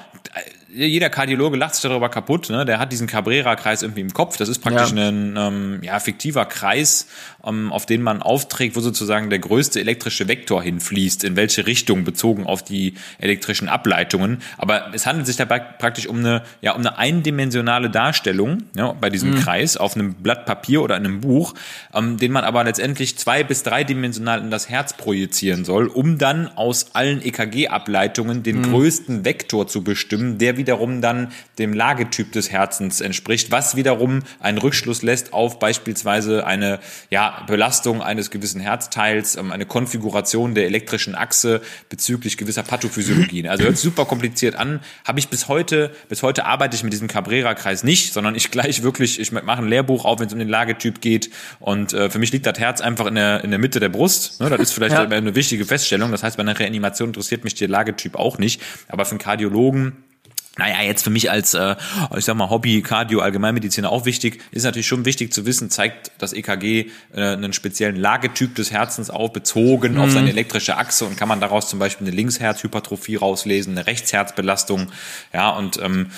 [0.76, 2.64] Jeder Kardiologe lacht sich darüber kaputt, ne?
[2.66, 4.36] Der hat diesen Cabrera-Kreis irgendwie im Kopf.
[4.36, 5.08] Das ist praktisch Ja.
[5.08, 7.06] ein ähm, ja, fiktiver Kreis,
[7.44, 12.04] ähm, auf den man aufträgt, wo sozusagen der größte elektrische Vektor hinfließt, in welche Richtung
[12.04, 14.42] bezogen auf die elektrischen Ableitungen.
[14.58, 19.08] Aber es handelt sich dabei praktisch um eine, ja, um eine eindimensionale Darstellung ja, bei
[19.08, 21.54] diesem Kreis auf einem Blatt Papier oder in einem Buch,
[21.94, 26.48] ähm, den man aber letztendlich zwei- bis dreidimensional in das Herz projizieren soll, um dann
[26.56, 33.00] aus allen EKG-Ableitungen den größten Vektor zu bestimmen, der wiederum dann dem Lagetyp des Herzens
[33.00, 39.52] entspricht, was wiederum einen Rückschluss lässt auf beispielsweise eine ja, Belastung eines gewissen Herzteils, ähm,
[39.52, 43.46] eine Konfiguration der elektrischen Achse bezüglich gewisser Pathophysiologien.
[43.46, 44.80] Also hört super kompliziert an.
[45.06, 48.82] Habe ich bis heute, bis heute arbeite ich mit diesem Cabrera-Kreis nicht, sondern ich gleich
[48.82, 51.30] wirklich, ich mache ein Lehrbuch auf, wenn es um den Lagetyp geht.
[51.60, 54.40] Und äh, für mich liegt das Herz einfach in der, in der Mitte der Brust.
[54.40, 55.02] Ne, das ist vielleicht Ja.
[55.04, 56.10] eine wichtige Feststellung.
[56.10, 58.60] Das heißt, bei einer Reanimation interessiert mich der Lagetyp auch nicht.
[58.88, 59.92] Aber für einen Kardiologen
[60.58, 61.76] naja, jetzt für mich als, äh,
[62.16, 66.12] ich sag mal, Hobby, Cardio, Allgemeinmediziner auch wichtig, ist natürlich schon wichtig zu wissen, zeigt
[66.18, 71.04] das EKG äh, einen speziellen Lagetyp des Herzens auf, bezogen auf seine elektrische Achse.
[71.04, 74.90] Und kann man daraus zum Beispiel eine Linksherzhypertrophie rauslesen, eine Rechtsherzbelastung,
[75.34, 76.10] ja, und ähm,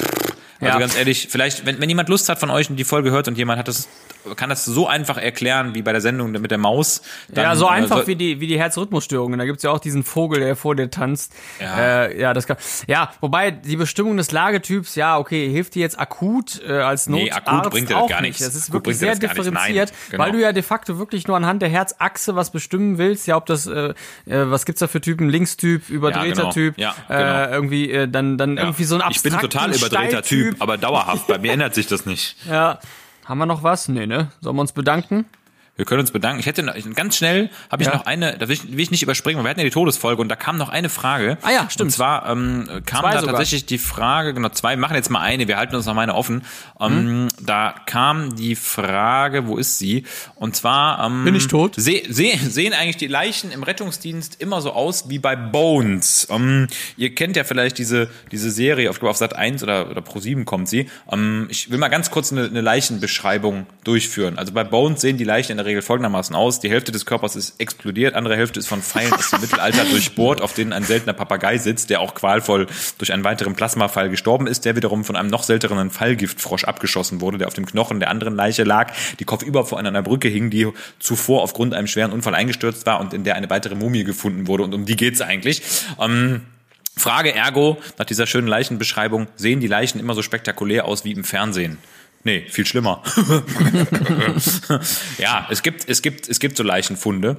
[0.00, 0.78] pff, also Ja.
[0.78, 3.36] ganz ehrlich, vielleicht, wenn, wenn jemand Lust hat von euch und die Folge hört und
[3.38, 3.88] jemand hat das,
[4.36, 7.00] kann das so einfach erklären wie bei der Sendung mit der Maus.
[7.28, 9.38] dann, ja, so äh, einfach soll- wie die, wie die Herzrhythmusstörungen.
[9.38, 11.32] Da gibt's ja auch diesen Vogel, der vor dir tanzt.
[11.60, 12.04] Ja.
[12.04, 15.98] äh, ja das kann, ja, wobei die Bestimmung des Lagetyps, ja, okay, hilft dir jetzt
[15.98, 18.38] akut äh, als Nee, Notarzt akut bringt dir das gar nicht.
[18.40, 18.44] nichts.
[18.44, 19.22] Das ist Akut wirklich sehr nicht.
[19.22, 20.22] Nein, differenziert, genau.
[20.24, 23.26] weil du ja de facto wirklich nur anhand der Herzachse was bestimmen willst.
[23.26, 23.94] Ja, ob das, äh,
[24.26, 25.30] äh, was gibt's da für Typen?
[25.30, 26.52] Linkstyp, überdrehter genau.
[26.52, 27.52] Typ, Ja, äh, genau.
[27.54, 30.49] irgendwie äh, dann dann irgendwie so ein Ich bin total überdrehter Steiltyp.
[30.50, 31.26] Typ, aber dauerhaft.
[31.26, 32.36] Bei mir ändert sich das nicht.
[32.46, 32.78] Ja.
[33.24, 33.88] Haben wir noch was?
[33.88, 34.32] Nee, ne?
[34.40, 35.24] Sollen wir uns bedanken?
[35.76, 36.40] Wir können uns bedanken.
[36.40, 37.94] Ich hätte noch, ganz schnell habe ich Ja.
[37.94, 40.20] noch eine, da will ich, will ich nicht überspringen, weil wir hatten ja die Todesfolge
[40.20, 41.38] und da kam noch eine Frage.
[41.42, 41.86] Ah ja, stimmt.
[41.88, 43.34] Und zwar ähm, kam Zwei da sogar.
[43.36, 46.14] tatsächlich die Frage, genau zwei, wir machen jetzt mal eine, wir halten uns noch meine
[46.14, 46.42] offen.
[46.80, 50.04] Ähm, Da kam die Frage, wo ist sie?
[50.34, 51.74] Und zwar ähm, Bin ich tot?
[51.76, 56.26] Se, se, sehen eigentlich die Leichen im Rettungsdienst immer so aus wie bei Bones.
[56.30, 56.66] Ähm,
[56.96, 60.44] ihr kennt ja vielleicht diese diese Serie, auf, auf Sat 1 oder oder Pro 7
[60.44, 60.90] kommt sie.
[61.10, 64.38] Ähm, ich will mal ganz kurz eine, eine Leichenbeschreibung durchführen.
[64.38, 67.36] Also bei Bones sehen die Leichen in der Regel folgendermaßen aus: Die Hälfte des Körpers
[67.36, 71.12] ist explodiert, andere Hälfte ist von Pfeilen aus dem Mittelalter durchbohrt, auf denen ein seltener
[71.12, 72.66] Papagei sitzt, der auch qualvoll
[72.98, 77.38] durch einen weiteren Plasmafall gestorben ist, der wiederum von einem noch selteneren Fallgiftfrosch abgeschossen wurde,
[77.38, 80.68] der auf dem Knochen der anderen Leiche lag, die kopfüber vor einer Brücke hing, die
[80.98, 84.64] zuvor aufgrund einem schweren Unfall eingestürzt war und in der eine weitere Mumie gefunden wurde.
[84.64, 85.62] Und um die geht's eigentlich.
[86.00, 86.42] Ähm,
[86.96, 91.24] Frage ergo, nach dieser schönen Leichenbeschreibung, sehen die Leichen immer so spektakulär aus wie im
[91.24, 91.78] Fernsehen?
[92.24, 93.02] Nee, viel schlimmer.
[95.18, 97.36] ja, es gibt, es gibt, es gibt so Leichenfunde.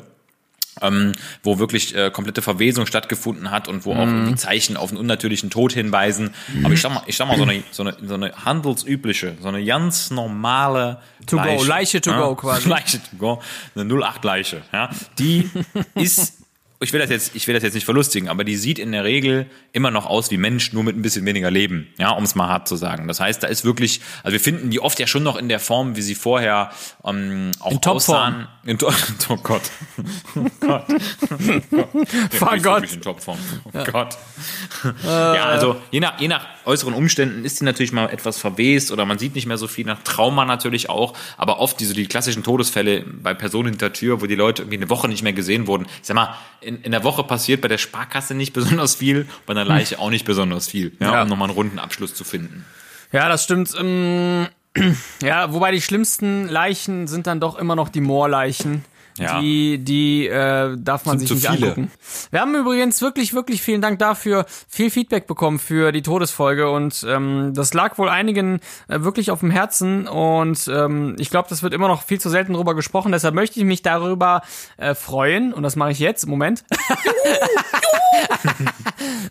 [0.81, 1.11] Ähm,
[1.43, 4.15] wo wirklich äh, komplette Verwesung stattgefunden hat und wo auch Mhm.
[4.15, 6.33] irgendwie Zeichen auf einen unnatürlichen Tod hinweisen.
[6.63, 9.49] Aber ich sag mal, ich sag mal so eine, so eine, so eine handelsübliche, so
[9.49, 12.69] eine ganz normale To go, Leiche to go quasi.
[12.69, 13.41] Leiche to go,
[13.75, 14.89] eine 08 Leiche, ja.
[15.19, 15.49] Die
[15.93, 16.37] ist
[16.81, 19.03] ich will das jetzt, ich will das jetzt nicht verlustigen, aber die sieht in der
[19.03, 22.33] Regel immer noch aus wie Mensch, nur mit ein bisschen weniger Leben, ja, um es
[22.33, 23.07] mal hart zu sagen.
[23.07, 25.59] Das heißt, da ist wirklich, also wir finden die oft ja schon noch in der
[25.59, 26.71] Form, wie sie vorher
[27.05, 28.47] ähm, auch In aussahen.
[28.63, 28.91] In to
[29.29, 29.61] oh Gott.
[30.35, 30.85] Oh Gott.
[32.31, 32.81] Fahr Nicht Gott.
[32.81, 33.37] wirklich in Topform.
[33.65, 34.17] Oh Gott.
[35.03, 39.05] ja, also je nach, je nach äußeren Umständen ist die natürlich mal etwas verwest oder
[39.05, 42.43] man sieht nicht mehr so viel, nach Trauma natürlich auch, aber oft diese die klassischen
[42.43, 45.85] Todesfälle bei Personen hinter Tür, wo die Leute irgendwie eine Woche nicht mehr gesehen wurden.
[46.01, 46.35] Ich sag mal,
[46.75, 50.09] in, in der Woche passiert bei der Sparkasse nicht besonders viel, bei einer Leiche auch
[50.09, 51.21] nicht besonders viel, ja, Ja.
[51.23, 52.65] um nochmal einen runden Abschluss zu finden.
[53.11, 53.73] Ja, das stimmt.
[53.79, 54.47] Ähm,
[55.21, 58.85] ja, wobei die schlimmsten Leichen sind dann doch immer noch die Moorleichen.
[59.17, 59.41] Ja.
[59.41, 61.67] Die, die äh, darf man Sind sich nicht viele.
[61.69, 61.91] angucken.
[62.31, 67.05] Wir haben übrigens wirklich, wirklich vielen Dank dafür, viel Feedback bekommen für die Todesfolge und
[67.07, 71.63] ähm, das lag wohl einigen äh, wirklich auf dem Herzen und ähm, ich glaube, das
[71.63, 73.11] wird immer noch viel zu selten darüber gesprochen.
[73.11, 74.41] Deshalb möchte ich mich darüber
[74.77, 76.27] äh, freuen und das mache ich jetzt.
[76.27, 76.63] Moment.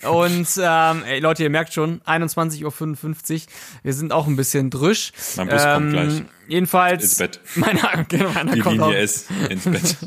[0.09, 3.41] und ähm, ey, Leute, ihr merkt schon, 21.55 Uhr.
[3.83, 5.13] Wir sind auch ein bisschen drüsch.
[5.37, 6.23] Mein Bus kommt gleich.
[6.51, 7.05] Jedenfalls.
[7.05, 7.41] Ins Bett.
[7.55, 8.61] Meiner, genau, meiner Die.
[8.61, 9.97] Linie S ins Bett.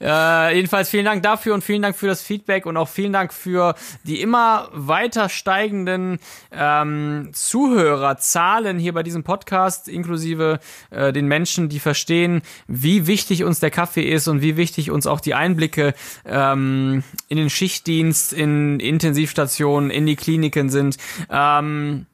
[0.00, 3.32] Äh, jedenfalls vielen Dank dafür und vielen Dank für das Feedback und auch vielen Dank
[3.32, 6.18] für die immer weiter steigenden
[6.50, 10.58] ähm, Zuhörerzahlen hier bei diesem Podcast, inklusive
[10.90, 15.06] äh, den Menschen, die verstehen, wie wichtig uns der Kaffee ist und wie wichtig uns
[15.06, 15.94] auch die Einblicke
[16.26, 20.96] ähm, in den Schichtdienst, in Intensivstationen, in die Kliniken sind.
[21.30, 22.06] Ähm,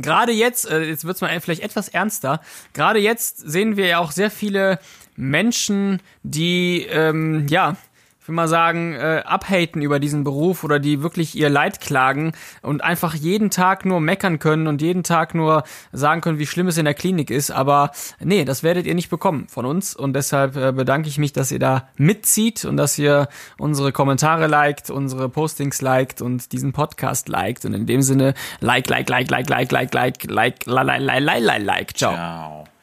[0.00, 2.40] gerade jetzt, äh, jetzt wird's mal vielleicht etwas ernster,
[2.72, 4.78] gerade jetzt sehen wir ja auch sehr viele
[5.16, 7.76] Menschen, die, ähm, ja,
[8.26, 12.32] ich will mal sagen, äh, abhaten über diesen Beruf oder die wirklich ihr Leid klagen
[12.60, 15.62] und einfach jeden Tag nur meckern können und jeden Tag nur
[15.92, 17.52] sagen können, wie schlimm es in der Klinik ist.
[17.52, 19.94] Aber nee, das werdet ihr nicht bekommen von uns.
[19.94, 24.48] Und deshalb äh, bedanke ich mich, dass ihr da mitzieht und dass ihr unsere Kommentare
[24.48, 27.64] liked, unsere Postings liked und diesen Podcast liked.
[27.64, 31.20] Und in dem Sinne, like, like, like, like, like, like, like, like, like, like, like,
[31.22, 31.96] like, like, like.
[31.96, 32.12] Ciao.
[32.12, 32.75] Ciao.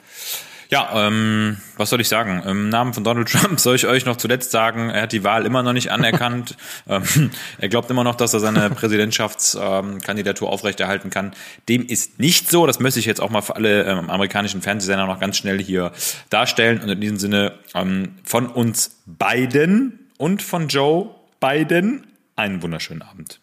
[0.73, 2.41] Ja, ähm, was soll ich sagen?
[2.47, 5.45] Im Namen von Donald Trump soll ich euch noch zuletzt sagen, er hat die Wahl
[5.45, 6.57] immer noch nicht anerkannt.
[6.87, 11.33] ähm, er glaubt immer noch, dass er seine Präsidentschaftskandidatur ähm, aufrechterhalten kann.
[11.69, 12.65] Dem ist nicht so.
[12.65, 15.91] Das möchte ich jetzt auch mal für alle ähm, amerikanischen Fernsehsender noch ganz schnell hier
[16.31, 16.81] darstellen.
[16.81, 23.42] Und in diesem Sinne ähm, von uns beiden und von Joe Biden einen wunderschönen Abend.